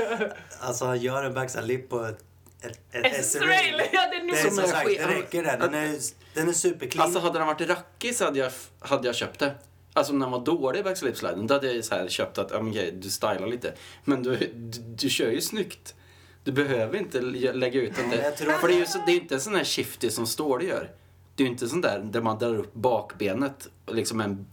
[0.59, 3.81] Alltså han gör en backside lip på ett, S-rail!
[3.91, 5.57] Ja, det är nog Det är Som är sagt, det räcker där.
[5.57, 5.99] Den är,
[6.33, 7.05] den är superclean.
[7.05, 9.55] Alltså hade den varit rackig så hade jag, hade jag köpt det.
[9.97, 12.61] Alltså när den var dålig backslip sliden, då hade jag så här köpt att, ja
[12.61, 13.73] men okej, du stylar lite.
[14.03, 15.95] Men du, du, du kör ju snyggt.
[16.43, 18.31] Du behöver inte lä- lägga ut den där.
[18.31, 20.65] tror- För det är ju så, det är inte en sån här shifty som Ståhle
[20.65, 20.91] gör.
[21.35, 24.45] Det är ju inte sån där där man drar upp bakbenet liksom en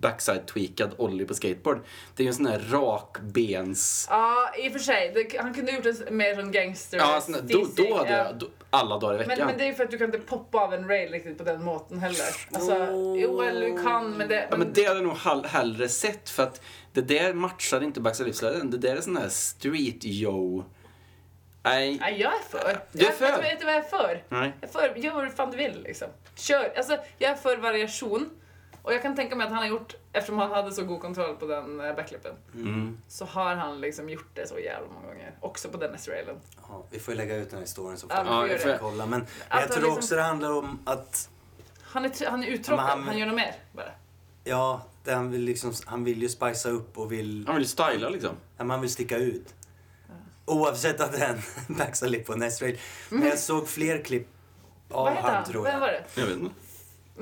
[0.00, 1.80] b- backside tweakad ollie på skateboard.
[2.16, 4.06] Det är ju en sån här rakbens...
[4.10, 5.12] Ja, i och för sig.
[5.14, 8.16] Det, han kunde gjort en mer som gangster Ja, sån, då, då hade ja.
[8.24, 9.46] jag, då, alla dagar i Men, veckan.
[9.46, 11.44] men det är ju för att du kan inte poppa av en rail riktigt på
[11.44, 12.26] den måten heller.
[12.52, 12.76] Alltså,
[13.22, 14.48] jo, eller du kan, men det...
[14.50, 16.60] Ja, men det hade jag nog hellre sett för att
[16.92, 18.70] det där matchar inte backside livsläden.
[18.70, 20.64] Det där är sån här street yo.
[21.62, 21.98] Nej.
[22.00, 22.80] Nej, jag är för.
[22.92, 23.36] Du är jag, för?
[23.36, 24.22] Du- vet du vad jag är för?
[24.28, 24.52] Nej.
[24.60, 26.08] Jag är för, gör vad fan du vill liksom.
[26.36, 26.72] Kör.
[26.76, 28.30] Alltså, jag är för variation.
[28.88, 31.36] Och jag kan tänka mig att han har gjort, eftersom han hade så god kontroll
[31.36, 32.98] på den eh, backlippen, Mm.
[33.08, 35.34] så har han liksom gjort det så jävla många gånger.
[35.40, 36.36] Också på den S-railen.
[36.68, 39.06] Ja, vi får ju lägga ut den här historien så får Ja, vi får kolla.
[39.06, 41.30] Men Att jag han tror liksom- också det handlar om att
[41.82, 43.90] Han är, han är uttråkad, Ja, men han, han- gör något mer bara.
[44.44, 48.08] Ja, det han, vill liksom, han vill ju spicea upp och vill, Han vill styla
[48.08, 48.36] liksom.
[48.56, 49.54] ja, man vill sticka ut.
[50.44, 52.78] Oavsett att det är en på en S-rail.
[53.08, 54.28] Men jag såg fler klipp
[54.90, 55.44] av han, han?
[55.44, 55.80] tror Vem jag.
[55.80, 56.04] var det?
[56.14, 56.54] Jag vet inte.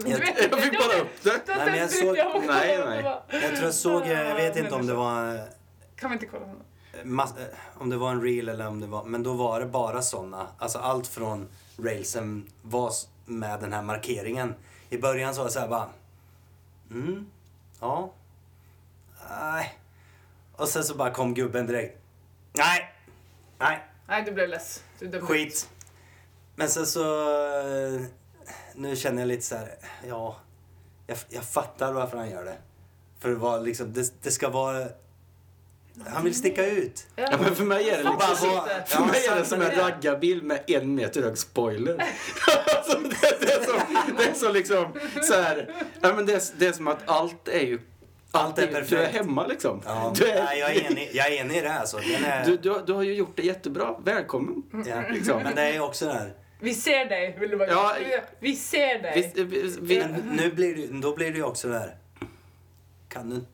[0.05, 0.11] Jag-
[0.51, 1.43] jag fick bara upp det.
[1.47, 2.17] Nej, men jag såg-
[2.47, 3.05] Nej, nej.
[3.31, 5.49] Jag tror jag såg, jag vet inte om det var
[5.97, 6.63] Kan vi inte kolla honom?
[7.05, 7.45] mass, eh,
[7.83, 10.47] om det var en reel eller om det var, men då var det bara såna.
[10.59, 12.93] Alltså allt från railsen var
[13.25, 14.55] med den här markeringen.
[14.91, 15.89] I början så var det så här bara,
[16.91, 17.27] mm,
[17.81, 18.13] ja,
[19.31, 19.79] nej.
[20.57, 21.99] Och sen så bara kom gubben direkt,
[22.53, 22.95] nej,
[23.59, 24.83] nej, Nej, du blev less.
[24.99, 25.69] Du skit.
[26.55, 27.01] Men sen så,
[27.61, 28.01] eh,
[28.75, 29.69] nu känner jag lite så här,
[30.09, 30.37] ja,
[31.07, 32.57] jag, jag fattar varför han gör det.
[33.21, 34.87] För det var liksom, det, det ska vara,
[36.07, 37.07] han vill sticka ut.
[37.17, 38.17] Ja, men för mig är det liksom...
[38.19, 41.93] bara För mig är det som en raggarbil med en meter hög spoiler.
[42.77, 43.73] alltså, det, det, är så,
[44.19, 44.87] det är så liksom
[45.23, 47.81] så här, ja, men det, är, det är som att allt är ju...
[48.31, 49.15] Allt är Du är perfekt.
[49.15, 49.83] hemma liksom.
[49.85, 51.87] Ja, Du, är, nej, jag, är enig, jag är enig i det här.
[51.87, 51.99] Så.
[51.99, 53.95] Den är, du, du, du har ju gjort det jättebra.
[54.05, 54.63] Välkommen.
[54.87, 55.03] ja.
[55.11, 55.43] liksom.
[55.43, 56.35] Men det är också det här.
[56.61, 57.97] Vi ser dig, vill du bara Ja.
[58.39, 59.33] Vi ser dig.
[59.35, 61.97] Vi, vi, vi, Men nu blir det, då blir det ju också det här.
[63.09, 63.45] Kan du,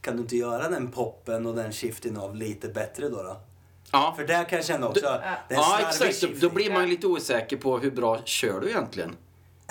[0.00, 3.22] kan du inte göra den poppen och den shiften av lite bättre då?
[3.22, 3.40] då?
[3.92, 5.20] ja, För där kan jag känna också, Ja.
[5.48, 5.98] det är ja exakt.
[6.00, 6.40] Då, shifting.
[6.40, 9.16] då blir man lite osäker på hur bra kör du egentligen.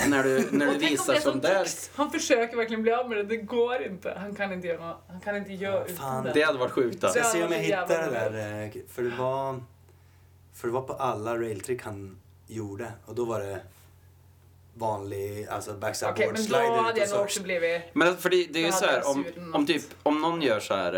[0.08, 1.68] När du, när du visar som där.
[1.96, 4.14] Han försöker verkligen bli av med det, det går inte.
[4.18, 4.98] Han kan inte göra.
[5.08, 6.32] Han kan inte göra utan fan, det.
[6.34, 6.98] Det hade varit sjukt.
[6.98, 7.20] Ska Alltså.
[7.20, 8.64] jag se om jag Ja, hittar det där.
[8.64, 9.64] eh, För det var,
[10.54, 12.18] för det var på alla railtrick han
[12.56, 12.92] gjorde.
[13.06, 13.60] Och då var det
[14.74, 17.24] vanlig, alltså backside Okej, board men då slide ut hade och jag nog så.
[17.24, 17.82] också blivit...
[17.94, 20.42] Men alltså, för det, det är ju Då så här, om, om, typ, om någon
[20.42, 20.94] gör så här,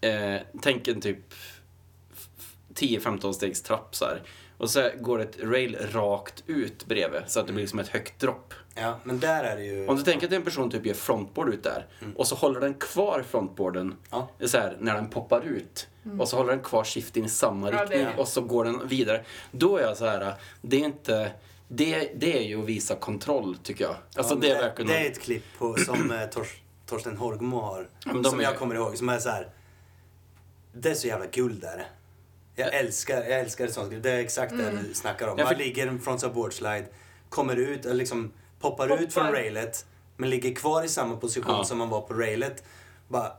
[0.00, 1.18] eh, eh, tänk en typ
[2.12, 4.22] f- f- 10-15 stegs trapp så här.
[4.58, 8.20] Och så går ett rail rakt ut bredvid så att det blir som ett högt
[8.20, 8.54] dropp.
[8.74, 9.86] Ja, men där är det ju...
[9.88, 11.86] Om du tänker att en person typ gör frontboard ut där
[12.16, 14.28] och så håller den kvar frontboarden Ja.
[14.46, 15.88] så här, när den poppar ut.
[16.18, 18.22] Och så håller den kvar shiften i samma Ja, det riktning det.
[18.22, 19.24] och så går den vidare.
[19.52, 21.32] Då är jag så här, det är inte...
[21.72, 23.94] Det, det är ju att visa kontroll, tycker jag.
[24.16, 24.88] Alltså, Ja, det är verkligen...
[24.90, 27.88] det är ett klipp på, som eh, Tors, Torsten Horgmo har.
[28.24, 28.96] som är- jag kommer ihåg.
[28.98, 29.48] Som är så här.
[30.72, 31.86] Det är så jävla guld där.
[32.54, 34.02] Jag älskar, jag älskar sånt.
[34.02, 34.84] Det är exakt det Mm.
[34.88, 35.36] du snackar om.
[35.36, 36.86] Man ligger en frontside board slide,
[37.28, 39.02] kommer ut, eller liksom poppar, Poppar.
[39.02, 39.86] ut från railet,
[40.16, 41.64] men ligger kvar i samma position Ja.
[41.64, 42.64] som man var på railet.
[43.08, 43.32] Bara,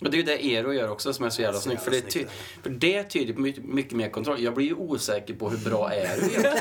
[0.00, 1.82] Men det är ju det Eero gör också som är så jävla Så snyggt.
[1.82, 2.26] För det, är ty-
[2.62, 4.40] för det tyder på mycket, mycket mer kontroll.
[4.42, 6.52] Jag blir ju osäker på hur bra är du egentligen.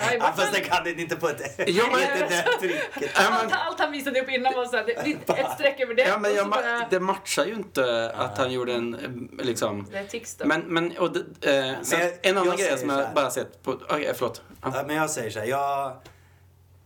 [0.20, 1.40] Ja, fast det kan det inte på ett...
[1.68, 3.10] Ja, men- inte det tricket.
[3.14, 6.02] Ja, allt, men, allt han visade upp innan var det, det, ett streck över det.
[6.02, 9.44] ja, men och jag, så bara, det matchar ju inte att han gjorde en, eh,
[9.46, 9.86] liksom...
[9.92, 10.46] det är tics då.
[10.46, 13.14] Men, men och det, eh, sen, jag- en annan grej som så jag här.
[13.14, 13.70] bara sett på...
[13.72, 14.42] Okej, förlåt.
[14.62, 14.84] Ja.
[14.86, 15.92] Men jag säger så här, jag,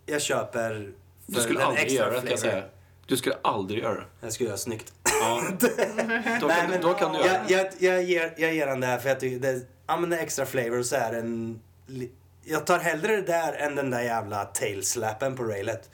[0.06, 0.92] jag köper...
[1.26, 2.52] Du för skulle den aldrig extra göra det, kan jag flavor.
[2.56, 2.64] säga.
[3.12, 4.04] Du skulle aldrig göra det.
[4.20, 4.92] Jag skulle göra snyggt.
[5.20, 5.42] Ja.
[5.60, 5.66] Då,
[6.46, 7.54] Nej, kan, men då kan du göra jag, det.
[7.54, 9.66] jag, jag, ger, jag ger den det här för jag tycker det,
[10.12, 11.60] är extra flavor och så är den...
[11.86, 12.10] li-
[12.44, 15.90] Jag tar hellre det där än den där jävla tailslappen på railet.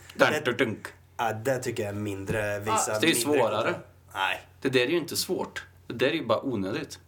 [0.59, 0.87] Dunk.
[1.17, 2.99] ja, det tycker jag är mindre visa.
[3.01, 3.75] det är ju svårare.
[4.15, 5.67] Nej, Det där är ju inte svårt.
[5.87, 6.99] Det där är ju bara onödigt.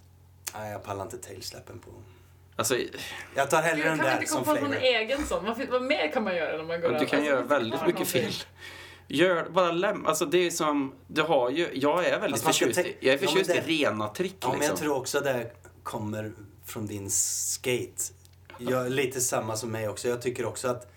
[0.54, 1.90] nej, jag pallar inte tailslappen på.
[2.56, 2.76] Alltså,
[3.34, 4.74] Jag tar hellre den kan man där inte som komma på flavor.
[4.74, 5.44] någon egen sån?
[5.70, 7.06] Vad, mer kan man göra när man går du över?
[7.06, 8.32] kan Alltså, göra väldigt mycket fel.
[9.12, 12.96] Gör, bara läm, alltså det är som, du har ju, jag är väldigt förtjust i,
[13.00, 14.72] jag är Ja, förtjust det- i rena trick Ja, men liksom.
[14.72, 15.50] jag tror också det
[15.82, 16.32] kommer
[16.64, 18.02] från din skate.
[18.58, 20.08] Jag, lite samma som mig också.
[20.08, 20.92] Jag tycker också att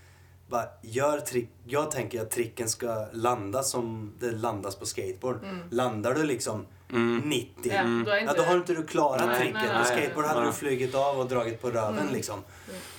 [0.49, 1.49] bara gör trick.
[1.65, 5.39] Jag tänker att tricken ska landa som det landas på skateboard.
[5.69, 6.65] Landar du liksom
[7.23, 8.05] 90, Mm.
[8.07, 9.53] Ja, då ja, har inte du klarat Nej, tricket.
[9.53, 9.85] nej, på nej.
[9.85, 10.49] skateboard hade Nej.
[10.49, 12.13] du flugit av och dragit på röven Mm.
[12.13, 12.43] liksom.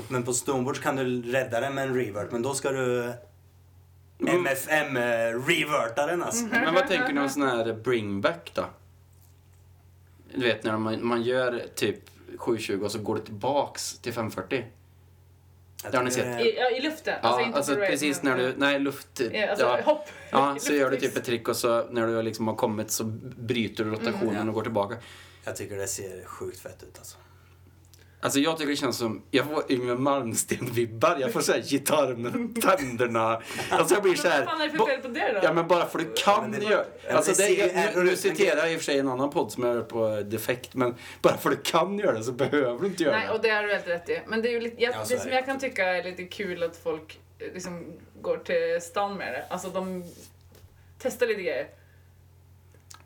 [0.08, 2.28] Men på snowboard kan du rädda den med en revert.
[2.32, 3.12] Men då ska du
[4.20, 4.36] Mm.
[4.36, 4.96] MFM
[5.46, 6.44] reverta den alltså.
[6.46, 8.64] Men vad tänker ni om sån här bringback då?
[10.34, 11.98] Du vet när man, man gör typ
[12.38, 14.64] 720 och så går det tillbaks till 540.
[15.82, 16.40] Jag Det har ni sett.
[16.40, 17.14] I, ja, I luften.
[17.22, 20.08] Ja, alltså inte alltså precis men- när du, nej luft, Ja, alltså, ja, hopp.
[20.30, 23.04] ja så gör du typ ett trick och så när du liksom har kommit så
[23.38, 24.48] bryter du rotationen Mm, ja.
[24.48, 24.96] och går tillbaka.
[25.44, 27.16] Jag tycker det ser sjukt fett ut alltså.
[28.24, 31.16] Alltså jag tycker det känns som, jag får Yngwie Malmsteen-vibbar.
[31.20, 33.42] Jag får såhär gitarr med tänderna.
[33.70, 34.38] Alltså jag blir Men såhär...
[34.44, 35.40] vad fan är det för fel på det då?
[35.42, 36.84] Ja men bara för du kan det- göra...
[37.08, 37.54] ja, Alltså det det,
[37.84, 39.82] jag, nu, nu citerar jag i och för sig en annan podd som jag hör
[39.82, 40.74] på Defekt.
[40.74, 43.48] Men bara för du kan göra det så behöver du inte göra Nej, och det.
[43.48, 44.20] det har du helt rätt i.
[44.26, 45.34] Men det, är ju lite, jag, Ja, det som det.
[45.34, 49.44] jag kan tycka är lite kul att folk eh, liksom går till stan med det.
[49.48, 50.04] Alltså de
[50.98, 51.66] testar lite grejer.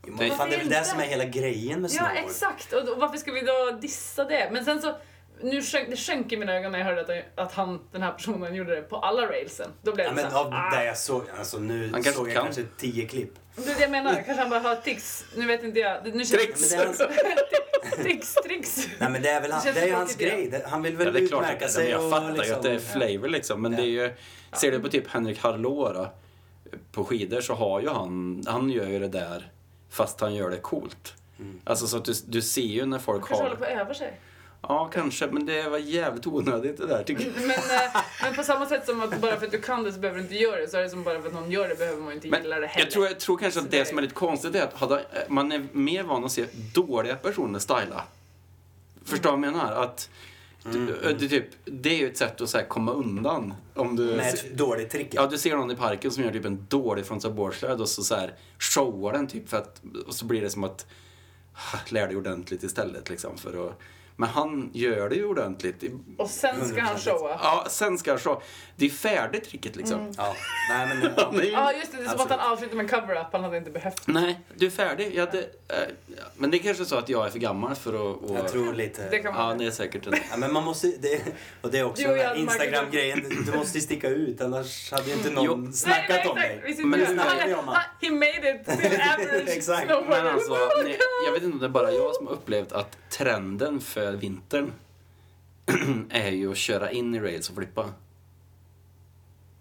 [0.06, 2.24] Jo, Det- men fan, det är väl det som är hela grejen med Ja, snowboard.
[2.30, 2.72] exakt.
[2.72, 4.48] Och, då, varför ska vi då dissa det?
[4.52, 4.96] Men sen så,
[5.42, 8.02] nu sjönk, det sjönk i mina ögon när jag hörde att, han- att han, den
[8.02, 9.70] här personen gjorde det på alla railsen.
[9.82, 10.76] Då blev Ja, det men så av ah.
[10.76, 12.44] det jag såg, alltså nu Han såg jag kan.
[12.44, 13.32] kanske tio klipp.
[13.56, 14.12] Det är det jag menar.
[14.14, 15.24] Kanske han bara har tics.
[15.36, 16.04] Nu vet inte jag.
[16.04, 16.70] Nu känns- Tricks!
[16.70, 16.98] Men det är hans,
[18.02, 18.88] Tricks, tricks.
[18.98, 20.48] nej men det är väl han, Det det är ju hans grej.
[20.50, 22.36] Det, han vill väl Ja, det är klart utmärka att det, sig jag fattar ju
[22.36, 23.62] liksom, att det är flavor liksom.
[23.62, 23.78] Men Ja.
[23.78, 24.12] det är ju,
[24.52, 26.12] ser du på typ Henrik Harlaut då,
[26.92, 29.52] på skidor så har ju han, han gör ju det där
[29.90, 31.14] fast han gör det coolt.
[31.38, 31.60] Mm.
[31.64, 33.56] Alltså så att du, du ser ju när folk Kanske håller har...
[33.56, 34.12] på att öva sig.
[34.68, 37.32] Ja, kanske, men det var jävligt onödigt det där tycker jag.
[37.46, 40.00] Men, eh, men på samma sätt som att bara för att du kan det så
[40.00, 41.74] behöver du inte göra det, så är det som bara för att någon gör det
[41.78, 42.84] behöver man inte Men gilla det heller.
[42.86, 45.04] jag tror, jag tror kanske att det det som är lite konstigt är att hade,
[45.28, 46.44] man är mer van att se
[46.74, 48.04] dåliga personer styla.
[49.04, 49.72] Förstår du vad jag menar?
[49.72, 50.10] Att
[50.72, 50.86] du,
[51.18, 53.54] det, typ, det är ju ett sätt att så här, komma undan.
[53.74, 55.08] Om du, med ett dåligt trick.
[55.10, 58.02] ja, du ser någon i parken som gör typ en dålig frontside boardsled och så,
[58.02, 60.86] så här, showar den typ för att, och så blir det som att
[61.54, 63.78] "Ah, lär dig ordentligt istället liksom för att
[64.20, 65.82] men han gör det ju ordentligt.
[66.16, 66.98] Och sen ska han 100%.
[67.18, 67.38] showa.
[67.42, 68.40] Ja, sen ska han showa.
[68.76, 70.00] Det är färdigt tricket liksom.
[70.00, 70.12] Mm.
[70.16, 70.34] Ja.
[70.70, 71.02] Nej men...
[71.44, 71.98] Ju- Ja, just det.
[71.98, 73.26] Det är som att han avslutar med en cover-up.
[73.32, 74.06] Han hade inte behövt.
[74.06, 75.14] Nej, du är färdig.
[75.14, 75.44] Jag hade, äh,
[76.06, 78.22] ja, men det är kanske så att jag är för gammal för att...
[78.22, 79.08] Och, Jag tror lite...
[79.10, 80.14] Det kan Ja, man det är säkert en...
[80.30, 81.20] Ja, men man måste det,
[81.62, 82.02] och det är också
[82.36, 83.22] Instagram-grejen.
[83.46, 85.72] Du- måste ju sticka ut annars hade ju inte någon Jo.
[85.72, 86.62] snackat om nej, dig.
[86.66, 88.28] Vi sitter Men det snackar vi om, han, he made
[88.60, 89.88] it till average Exakt.
[90.08, 92.96] Men alltså, nej, jag vet inte om det är bara jag som har upplevt att
[93.10, 94.72] trenden för vintern
[96.10, 97.86] är ju att köra in i rails och flippa.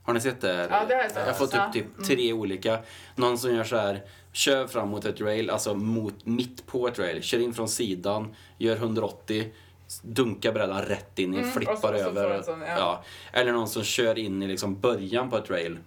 [0.03, 0.67] Har ni sett det?
[0.71, 1.19] Ja, det har jag sett.
[1.19, 1.65] Jag har fått Ja.
[1.67, 2.79] upp typ tre olika.
[3.15, 6.99] Någon som gör så här, kör fram mot ett rail, alltså mot, mitt på ett
[6.99, 9.53] rail, kör in från sidan, gör 180,
[10.01, 12.29] dunkar brädan rätt in i, Mm, och flippar så- så över.
[12.31, 13.03] en sån, ja.
[13.33, 15.79] Eller någon som kör in i liksom början på ett rail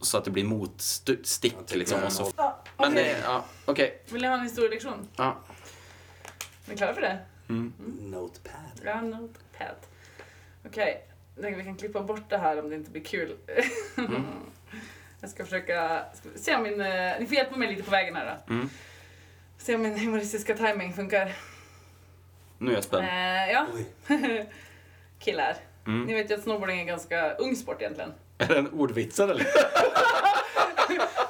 [0.00, 2.02] så att det blir motstick tycker liksom.
[2.06, 2.30] Och så.
[2.36, 4.02] Ja, Men det, ja, okej.
[4.10, 5.08] Vill ni ha en historielektion?
[5.16, 5.38] Ja.
[6.66, 7.18] Är ni klara för det?
[8.00, 8.80] Notepad.
[8.84, 9.76] Ja, notepad.
[10.66, 11.04] Okej,
[11.40, 13.36] tänker vi kan klippa bort det här om det inte blir kul.
[15.20, 16.04] Jag ska försöka
[16.36, 16.80] se om min...
[16.80, 18.54] eh, Ni får hjälpa mig lite på vägen här då.
[18.54, 18.68] Mm.
[19.58, 21.32] Se om min humoristiska timing funkar.
[22.58, 23.02] Nu är jag spänd.
[23.04, 23.66] Eh, ja,
[25.18, 25.56] killar.
[25.86, 26.02] Mm.
[26.06, 28.12] Ni vet ju att snowboarding är en ganska ung sport egentligen.
[28.38, 29.46] Är det en ordvitsare eller?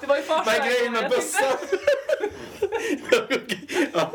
[0.00, 0.42] Det var ju farsa.
[0.46, 1.58] Vad är grejen med bössan?
[3.92, 4.12] ja.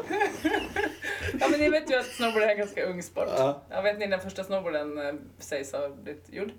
[1.40, 3.28] Ja men ni vet ju att snowboard är en ganska ung sport.
[3.38, 3.62] Ja.
[3.70, 6.52] Ja, vet ni när första snowboarden eh, sägs ha blivit gjord?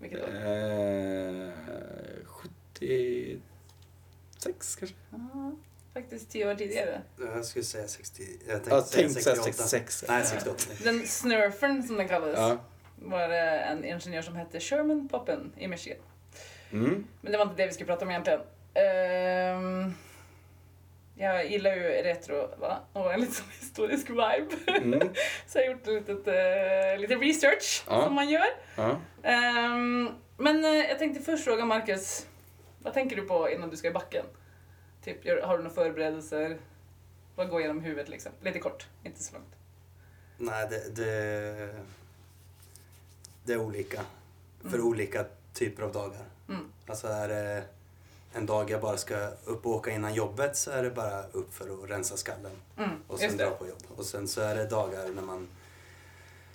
[0.00, 0.28] Vilket år?
[0.28, 1.48] Eh,
[2.24, 4.96] 76 kanske?
[5.10, 5.52] Ja,
[5.94, 7.02] faktiskt tio år tidigare.
[7.34, 8.22] Jag skulle säga 60...
[8.46, 9.68] Jag tänkte Ja, säga tänk såhär 68.
[9.68, 10.04] 66.
[10.08, 10.64] Nej, 68.
[10.84, 12.56] Den snurfern som den kallades Ja.
[12.96, 15.98] var det en ingenjör som hette Sherman Poppen i Michigan.
[16.72, 17.04] Mm.
[17.20, 18.40] Men det var inte det vi skulle prata om egentligen.
[18.74, 19.94] Ehm,
[21.18, 22.80] jag gillar ju retro va?
[22.92, 24.48] och en lite sån historisk vibe.
[24.66, 25.00] Mm.
[25.46, 26.30] Så jag har gjort lite,
[26.92, 28.02] uh, lite research Ja.
[28.04, 28.46] som man gör.
[28.76, 28.98] Ja.
[29.22, 32.26] Ehm, men eh, jag tänkte först fråga Marcus,
[32.82, 34.26] vad tänker du på innan du ska i backen?
[35.04, 36.58] Typ, gör, har du några förberedelser?
[37.34, 38.32] Vad går genom huvudet liksom?
[38.40, 39.54] Lite kort, inte så långt.
[40.38, 41.74] Nej, det, det,
[43.44, 44.00] det är olika.
[44.62, 44.86] För Mm.
[44.86, 46.24] olika typer av dagar.
[46.48, 46.72] Mm.
[46.86, 47.62] Alltså är det
[48.32, 51.54] en dag jag bara ska upp och åka innan jobbet så är det bara upp
[51.54, 53.82] för att rensa skallen Mm, och sen dra på jobb.
[53.96, 55.48] Och sen så är det dagar när man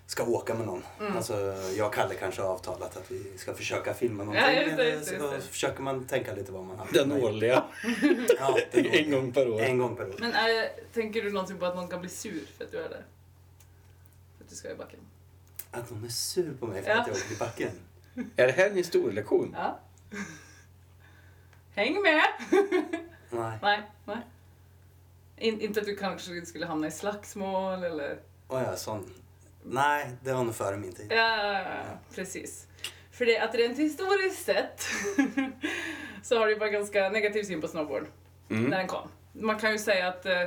[0.08, 0.84] ska åka med någon.
[1.00, 1.18] Mm.
[1.18, 4.56] Alltså jag och Kalle kanske har avtalat att vi ska försöka filma någonting.
[4.56, 5.42] Ja, just det, just det, så det.
[5.42, 7.64] försöker man tänka lite vad man har Den årliga.
[8.40, 8.94] Ja, den årliga.
[9.04, 9.62] En gång per år.
[9.62, 10.16] En gång per år.
[10.20, 12.90] Men är, tänker du någonting på att någon kan bli sur för att du är
[12.90, 13.06] där?
[14.38, 15.00] För att du ska i backen?
[15.72, 17.02] Att de är sur på mig för Ja.
[17.02, 17.72] att jag åker i backen.
[18.36, 19.56] Är det här en historielektion?
[19.60, 19.80] Ja.
[21.76, 22.22] Häng med!
[23.30, 23.58] Nej.
[23.62, 24.18] nej, nej.
[25.38, 28.20] In, inte att du kanske skulle hamna i slagsmål eller...
[28.48, 29.14] Oh ja, sån.
[29.64, 31.08] Nej, det var nog före min tid.
[31.12, 31.66] Ja,
[32.16, 32.68] precis.
[33.12, 34.82] För det att rent historiskt sett
[36.24, 38.08] så har det varit ganska negativ syn på snowboard
[38.48, 38.70] när Mm.
[38.72, 39.08] den kom.
[39.34, 40.42] Man kan ju säga att eh,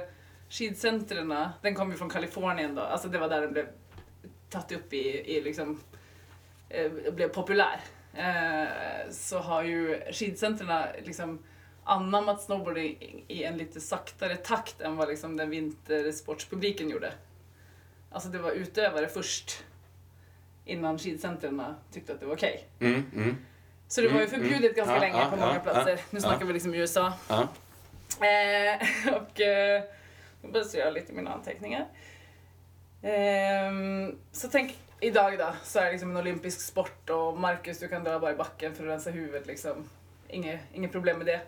[0.51, 3.67] skidcentren, den kom ju från Kalifornien då, alltså det var där den blev
[4.51, 5.81] tagit upp i, i liksom,
[6.69, 7.81] eh, blev populär.
[8.19, 11.39] Eh, så har ju skidcentren liksom
[11.85, 17.13] anammat snowboarding i- en lite saktare takt än vad liksom den vintersportspubliken gjorde.
[18.11, 19.65] Alltså det var utövare först
[20.65, 21.63] innan skidcentren
[21.93, 22.65] tyckte att det var okej.
[22.81, 23.05] Mm.
[23.15, 23.37] Mm.
[23.89, 24.75] Så det var ju Mm, förbjudet mm.
[24.75, 26.01] ganska Ja, länge på många platser.
[26.11, 27.13] nu snackar vi liksom USA.
[27.29, 29.83] Eh, och eh,
[30.43, 31.87] jag börjar göra lite mina anteckningar.
[33.03, 37.89] Ehm, så tänk idag då, så är det liksom en olympisk sport och Marcus du
[37.89, 39.89] kan dra bara i backen för att rensa huvudet liksom.
[40.29, 41.41] Inget, inget problem med det.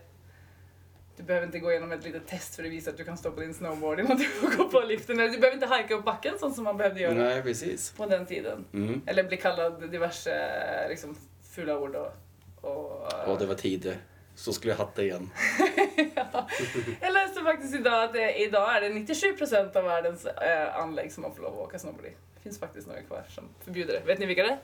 [1.17, 3.31] Du behöver inte gå igenom ett litet test för att visa att du kan stå
[3.31, 5.21] på din snowboard innan du får gå på liften.
[5.21, 7.93] Eller du behöver inte hajka upp backen sånt som man behövde göra Nej, precis.
[7.97, 8.65] på den tiden.
[8.73, 9.01] Mm.
[9.07, 11.17] Eller bli kallad diverse liksom,
[11.51, 12.13] fula ord och...
[12.61, 13.97] och Och det var tid.
[14.39, 15.30] Så skulle jag hatta igen.
[17.01, 21.22] Jag läste faktiskt idag att det, idag är det 97% av världens eh, anlägg som
[21.22, 22.09] man får lov att åka snowboard i.
[22.09, 24.07] Det finns faktiskt några kvar som förbjuder det.
[24.07, 24.59] Vet ni vilka det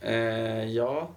[0.00, 0.62] är?
[0.62, 1.10] Eh, ja.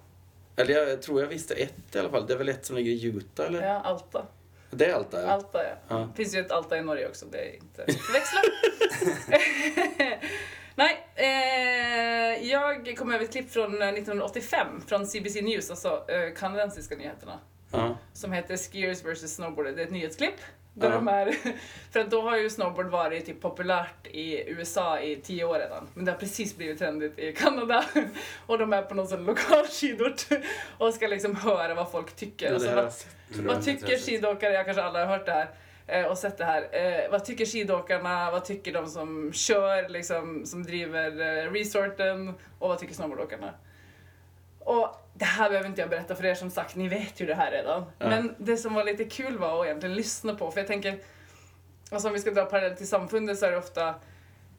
[0.56, 2.26] Eller jag tror jag visste ett i alla fall.
[2.26, 3.62] Det är väl ett som ligger i Utah eller?
[3.62, 4.26] Ja, Alta.
[4.70, 5.28] Det är Alta ja.
[5.28, 5.74] Alta ja.
[5.88, 5.96] Ja.
[5.96, 8.40] Det finns ju ett Alta i Norge också, det är inte förväxla.
[10.74, 16.34] Nej, eh, jag kom över ett klipp från eh, 1985 från CBC News, alltså eh,
[16.34, 17.38] kanadensiska nyheterna.
[18.18, 19.66] Som heter Skiers vs Snowboard.
[19.66, 20.34] Det är ett nyhetsklipp.
[20.74, 20.94] Där Ja.
[20.94, 21.32] de är,
[21.92, 25.88] för att då har ju snowboard varit typ populärt i USA i tio år redan.
[25.94, 27.84] Men det har precis blivit trendigt i Kanada.
[28.46, 30.22] Och de är på någon sån lokal skidort
[30.78, 32.52] och ska liksom höra vad folk tycker.
[32.54, 32.92] Alltså, vad,
[33.44, 35.48] vad tycker skidåkare, jag kanske alla har hört det här
[35.86, 36.68] eh, och sett det här.
[36.72, 42.68] Eh, vad tycker skidåkarna, vad tycker de som kör, liksom, som driver eh, resorten och
[42.68, 43.54] vad tycker snowboardåkarna?
[44.58, 47.34] Och det här behöver inte jag berätta för er som sagt, ni vet ju det
[47.34, 47.84] här redan.
[47.98, 48.08] Ja.
[48.08, 50.98] Men det som var lite kul var att egentligen lyssna på, för jag tänker,
[51.90, 53.94] alltså om vi ska dra parallell till samfundet så är det ofta,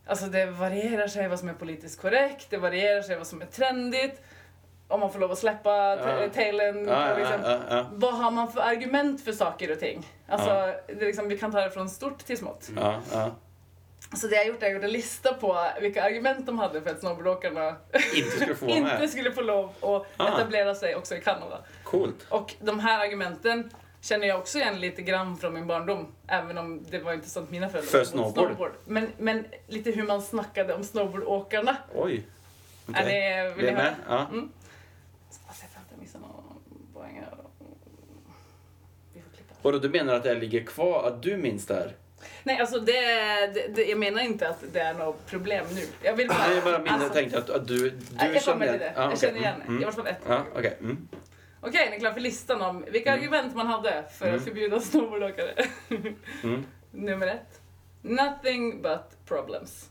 [0.05, 3.45] alltså det varierar sig vad som är politiskt korrekt, det varierar sig vad som är
[3.45, 4.21] trendigt,
[4.87, 6.29] om man får lov att släppa Ja.
[6.33, 6.87] tailen.
[6.87, 10.07] Ja, liksom, ja, vad har man för argument för saker och ting?
[10.27, 12.69] Alltså, det liksom, vi kan ta det från stort till smått.
[14.15, 16.81] Så det jag gjort är att jag gjort en lista på vilka argument de hade
[16.81, 17.75] för att snowboardåkarna
[18.15, 20.27] Inte skulle få inte skulle få lov att Ah.
[20.37, 21.63] etablera sig också i Kanada.
[21.83, 22.25] Coolt.
[22.29, 26.07] Och de här argumenten känner jag också igen lite grann från min barndom.
[26.27, 28.71] Även om det var inte sånt mina föräldrar För mot snowboard?
[28.85, 31.77] Men, men lite hur man snackade om snowboardåkarna.
[31.95, 32.23] Oj.
[32.87, 33.05] Är Okej.
[33.05, 33.95] det, vill Vi ni är höra?
[34.09, 34.27] Ja.
[34.31, 34.51] Mm.
[36.13, 37.37] Någon poäng här.
[39.13, 39.53] Vi får klippa.
[39.61, 41.95] Och då, du menar att det ligger kvar, att du minns det här?
[42.43, 42.93] Nej, alltså det,
[43.53, 45.85] det, det, jag menar inte att det är något problem nu.
[46.03, 46.37] Jag vill bara...
[46.37, 47.95] Nej, jag bara minns, jag alltså, tänkte att, att du, du
[48.33, 48.93] jag känner till det.
[48.95, 49.19] Ja, jag okej.
[49.19, 49.67] känner igen det.
[49.67, 50.19] Mm, I alla fall ett.
[50.27, 50.77] Ja, okej.
[50.79, 51.07] Mm.
[51.61, 53.19] Okej, ni är klara för listan om vilka Mm.
[53.23, 54.37] argument man hade för Mm.
[54.39, 55.53] att förbjuda snowboardåkare.
[56.43, 56.65] Mm.
[56.91, 57.61] nummer ett.
[58.01, 59.89] Nothing but problems.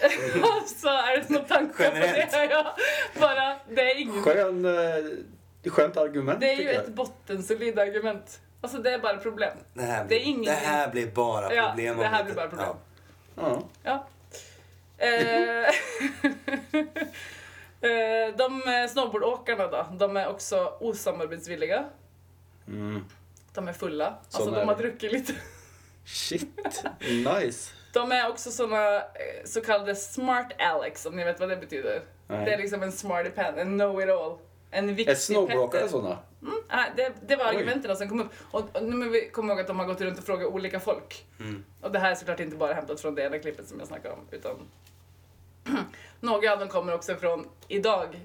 [0.76, 2.28] så är det någon tanke på det?
[2.50, 2.76] Ja,
[3.20, 4.24] bara, det är inget.
[4.24, 6.74] Skön, eh, skönt argument Det är ju jag.
[6.74, 8.40] ett bottensolid argument.
[8.64, 9.56] Alltså det är bara problem.
[9.74, 10.44] Det här, Det blir, är ingenting.
[10.44, 11.96] det här blir bara Ja, problem.
[11.98, 12.68] det om här blir bara problem.
[13.36, 13.62] Ja.
[13.82, 14.06] Ja.
[14.98, 15.68] Eh,
[17.90, 21.84] eh, de snowboardåkarna då, de är också osamarbetsvilliga.
[22.68, 23.04] Mm.
[23.54, 24.06] De är fulla.
[24.06, 24.82] Alltså Sån de är har det.
[24.82, 25.32] druckit lite.
[26.04, 26.48] Shit,
[27.00, 27.70] nice.
[27.92, 29.02] De är också såna eh,
[29.44, 32.02] så kallade smart alex om ni vet vad det betyder.
[32.28, 32.44] Nej.
[32.44, 34.38] Det är liksom en smarty pan, en know-it-all.
[34.70, 35.92] En Är viktig snowboardåkare petter.
[35.92, 36.18] sådana?
[36.44, 38.32] Mm, nej, det, det var argumenten som kom upp.
[38.50, 41.26] Och, och nu komma ihåg att de har gått runt och frågat olika folk.
[41.40, 41.64] Mm.
[41.80, 44.14] Och det här är såklart inte bara hämtat från det ena klippet som jag snackade
[44.14, 44.20] om.
[44.30, 44.56] Utan
[46.20, 48.20] några av dem kommer också från idag.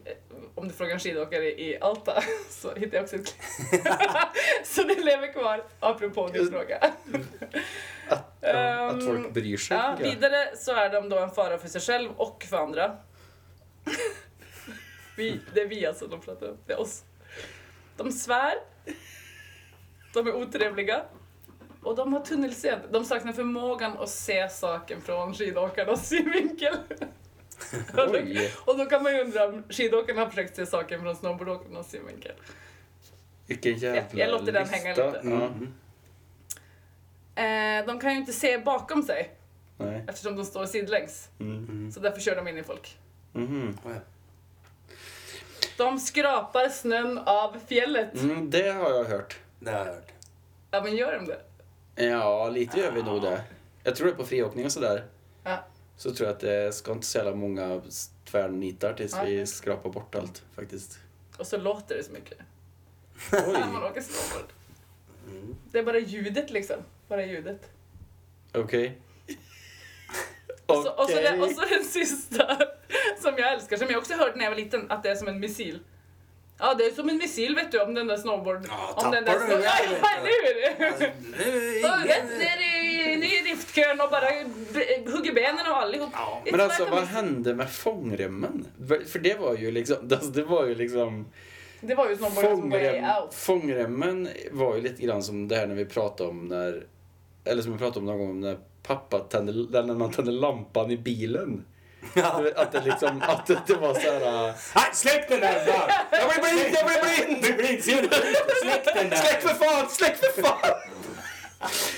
[0.56, 3.36] Om du frågar en skidåkare i Alta så hittar jag också ett
[3.70, 3.84] klipp.
[4.64, 6.78] så det lever kvar, apropå din fråga.
[8.10, 9.78] Att, att Ehm, folk bryr sig.
[9.78, 12.98] Ja, vidare så är de då en fara för sig själv och för andra.
[15.18, 17.04] vi, det är vi alltså de pratar om, det är oss.
[18.00, 18.54] De svär.
[20.14, 21.02] De är otrevliga.
[21.84, 22.88] Och de har tunnelseende.
[22.92, 26.74] De saknar förmågan att se saken från skidåkarnas synvinkel.
[27.90, 28.52] och, då, Oj.
[28.66, 32.32] och då kan man ju undra om skidåkarna har försökt se saken från snowboardåkarnas synvinkel.
[33.48, 34.76] Vilken jävla jag låter den lista.
[34.78, 35.22] hänga lite.
[35.24, 35.30] Ja.
[35.30, 35.74] Mm.
[37.36, 39.32] Eh, de kan ju inte se bakom sig
[39.78, 40.04] Nej.
[40.08, 41.30] eftersom de står sidlängs.
[41.40, 41.56] Mm.
[41.58, 41.92] Mm.
[41.92, 42.98] Så därför kör de in i folk.
[43.34, 43.78] Mhm.
[43.86, 44.00] Oh, ja.
[45.78, 48.14] De skrapar snön av fjället.
[48.14, 49.38] Mm, det har jag hört.
[49.60, 50.12] Det har jag hört.
[50.72, 51.42] Ja, men gör de det?
[52.10, 53.42] Ja, lite gör vi nog det.
[53.84, 55.06] Jag tror det är på friåkning och sådär.
[55.44, 55.58] Ja.
[55.98, 57.82] Så tror jag att det ska inte så jävla många
[58.32, 59.24] tvärnitar tills Ja.
[59.24, 61.00] vi skrapar bort allt faktiskt.
[61.38, 62.38] Och så låter det så mycket.
[63.32, 64.50] När man Oj, åker snowboard.
[65.28, 65.56] Mm.
[65.72, 66.78] Det är bara ljudet liksom.
[67.08, 67.70] Bara ljudet.
[68.54, 68.98] okej.
[70.66, 72.58] Och så, och, så den, och så den sista
[73.24, 75.28] som jag älskar, som jag också hörde när jag var liten, att det är som
[75.28, 75.80] en missil.
[76.62, 78.66] Ja, det är som en missil vet du, om den där snowboard...
[78.70, 79.72] Ja, om den där du Ja,
[80.18, 80.30] eller
[80.80, 80.86] hur?
[80.88, 84.26] Alltså, ingen- ner i, ner i riftkön och bara
[85.12, 86.10] hugger benen av allihop.
[86.14, 86.42] Ja.
[86.52, 88.68] Men alltså vad hände med fångremmen?
[89.08, 91.26] För det var ju liksom, alltså, det var ju liksom
[91.82, 93.34] Det var ju fångrem, out.
[93.34, 96.86] Fångremmen var ju lite grann som det här när vi pratade om när,
[97.44, 100.98] eller som vi pratade om någon gång när pappa tände, när man tände lampan i
[100.98, 101.66] bilen.
[102.14, 102.44] Ja.
[102.56, 104.48] Att det liksom, att det, var så här.
[104.48, 105.66] äh, Nej, släck den där!
[105.66, 105.90] Bra.
[106.12, 107.44] Jag blir blind, jag blir blind!
[107.44, 108.08] Du blir ser du?
[108.62, 109.18] Släck den där!
[109.18, 110.76] Släck för fan, släck för fan!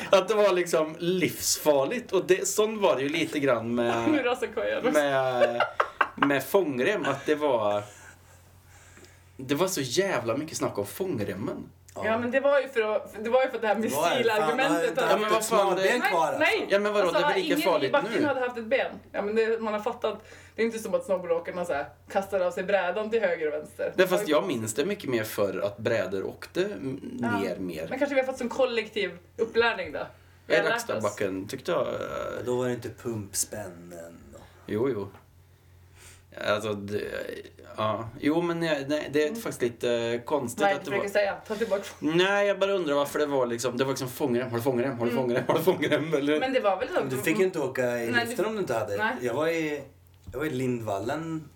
[0.09, 2.11] Att det var liksom livsfarligt.
[2.11, 4.83] Och det, sån var det ju lite grann Nu med, rasar kojan.
[4.93, 5.61] med,
[6.15, 7.05] med fångrem.
[7.05, 7.83] Att det var...
[9.37, 11.69] Det var så jävla mycket snack om fångremmen.
[11.95, 13.81] Ja men det var ju för att, det var ju för att det här det?
[13.81, 14.93] Missilargumentet.
[14.95, 16.39] Ja, men vad fan, smalben det- kvar alltså.
[16.39, 16.67] Nej!
[16.69, 18.25] Ja men vadå, det är väl lika ingen i farligt backen nu?
[18.27, 18.91] hade haft ett ben.
[19.11, 20.23] Ja men det, man har fattat.
[20.55, 23.53] Det är inte som att snowboardåkarna så här, kastar av sig brädan till höger och
[23.53, 23.93] vänster.
[23.95, 27.39] Nej, fast jag minns det mycket mer förr att brädor åkte Ja.
[27.39, 27.87] ner mer.
[27.89, 29.99] Men kanske vi har fått som kollektiv upplärning då.
[30.47, 30.57] I.
[30.57, 31.87] Rackstadbacken tyckte jag...
[32.45, 34.17] Då var det inte pumpspännen.
[34.65, 35.07] Jo, jo.
[36.37, 37.01] Alltså, det,
[37.77, 38.09] ja.
[38.19, 41.07] Jo, men nej, nej, det är faktiskt lite konstigt är att det var...
[41.07, 41.35] säga?
[41.47, 41.83] Ta tillbaka.
[41.99, 43.77] Nej, jag bara undrar varför det var liksom...
[43.77, 46.13] Det var liksom fångrem, har du fångrem, har du fångrem, har du fångrem?
[46.13, 46.39] Eller?
[46.39, 47.03] Men det var väl så.
[47.03, 48.97] Du fick ju inte åka i Nej, liften du- om du inte hade.
[48.97, 49.15] Nej.
[49.21, 49.83] Jag var i,
[50.31, 51.49] jag var i Lindvallen.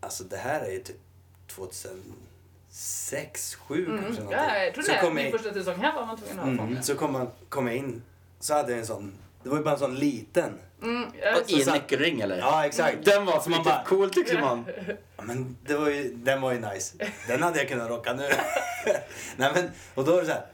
[0.00, 0.96] Alltså det här är ju typ
[2.70, 4.04] 2006, 2007 Mm.
[4.04, 4.98] kanske Ja, jag tror så det.
[5.00, 7.28] kom Min jag, första säsong här var man tvungen att ha mm, så kom, man,
[7.48, 8.02] kom jag in.
[8.40, 9.12] Så hade jag en sån.
[9.42, 10.58] Det var ju bara en sån liten.
[10.82, 11.10] Mm,
[11.46, 12.38] I en nyckelring eller?
[12.38, 13.04] Ja exakt.
[13.04, 14.64] Den var Så man riktigt bara- cool tyckte man.
[15.16, 16.96] Ja, men det var ju, den var ju nice.
[17.28, 18.22] Den hade jag kunnat rocka nu.
[19.36, 20.46] Nej men, och då är det så här.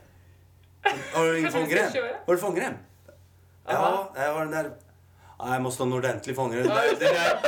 [1.15, 1.91] Har du ingen fångrem?
[2.27, 2.73] Har du fångrem?
[3.67, 4.71] Ja, jag har den där.
[5.39, 6.63] Ja, jag måste ha en ordentlig fångrem.
[6.67, 7.39] Den där, den där,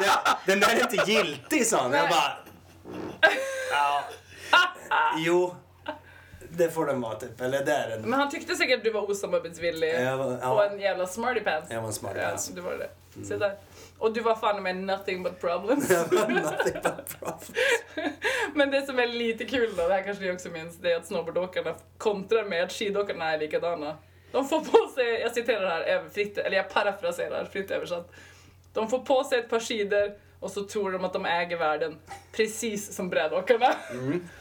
[0.00, 0.10] den,
[0.46, 1.92] den där är inte giltig sa han.
[1.92, 2.32] Jag bara...
[3.72, 4.04] Ja.
[5.18, 5.56] Jo.
[6.58, 7.40] Det får den vara typ.
[7.40, 8.02] Eller det är den.
[8.02, 11.40] Men han tyckte säkert att du var osamarbetsvillig Jag var, och ja, en jävla smarty
[11.40, 11.70] pants.
[11.70, 12.48] jag var en smarty Ja, pants.
[12.48, 12.90] du var det.
[13.24, 13.56] Se där.
[13.98, 15.90] Och du var fan med nothing but problems.
[15.90, 17.54] Jag var nothing but problem.
[18.54, 20.96] Men det som är lite kul då, det här kanske ni också minns, det är
[20.96, 23.96] att snowboardåkarna kontrar med att skidåkarna är likadana.
[24.32, 28.10] De får på sig, jag citerar här över- fritt, eller jag parafraserar fritt översatt.
[28.72, 31.98] De får på sig ett par skidor och så tror de att de äger världen.
[32.32, 33.74] Precis som brädåkarna.
[33.90, 34.28] Mm.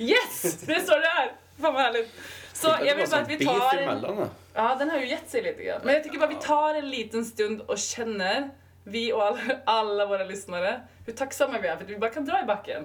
[0.00, 0.42] Yes!
[0.66, 1.32] Det är så det är!
[1.60, 2.10] Fan vad härligt.
[2.52, 4.28] Så jag vill bara att vi tar en...
[4.54, 5.80] Ja, den har ju gett sig lite grann.
[5.84, 8.50] Men jag tycker bara vi tar en liten stund och känner,
[8.84, 12.24] vi och alla, alla våra lyssnare, hur tacksamma vi är för att vi bara kan
[12.24, 12.84] dra i backen.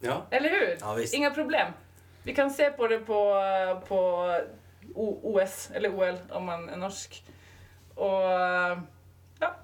[0.00, 0.26] Ja.
[0.30, 0.76] Eller hur?
[0.80, 1.14] Ja, visst.
[1.14, 1.72] Inga problem.
[2.22, 3.34] Vi kan se på det på,
[3.88, 3.96] på
[4.94, 7.24] O- OS, eller OL om man är norsk.
[7.94, 8.22] Och
[9.38, 9.54] ja,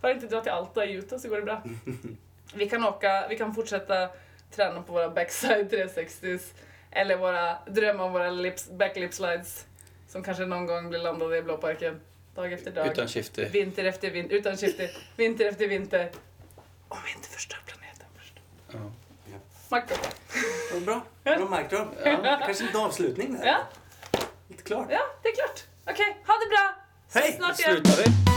[0.00, 1.62] bara inte dra till Alta i Utah så går det bra.
[2.54, 4.08] Vi kan åka, vi kan fortsätta
[4.50, 6.40] träna på våra backside 360s
[6.96, 9.66] eller våra drömma om våra lips, backlip slides
[10.08, 12.00] som kanske någon gång blir landade i blåparken
[12.34, 12.86] dag efter dag.
[12.86, 13.44] Utan skifte.
[13.44, 16.10] Vinter efter vinter, utan skifte, vinter efter vinter.
[16.88, 18.34] Om vi inte förstör planeten först.
[18.72, 18.78] Ja.
[19.68, 19.94] Marco.
[20.72, 21.02] Vad bra.
[21.24, 21.88] Bra mic drop.
[22.04, 22.40] Ja.
[22.46, 23.46] Kanske en avslutning där.
[23.46, 23.58] Ja,
[24.48, 24.86] Lite klart.
[24.90, 25.64] ja, det är klart.
[25.86, 26.74] Okej, ha det bra!
[27.14, 27.32] Hej!
[27.32, 27.72] Snart igen.
[27.84, 28.35] Slutar vi?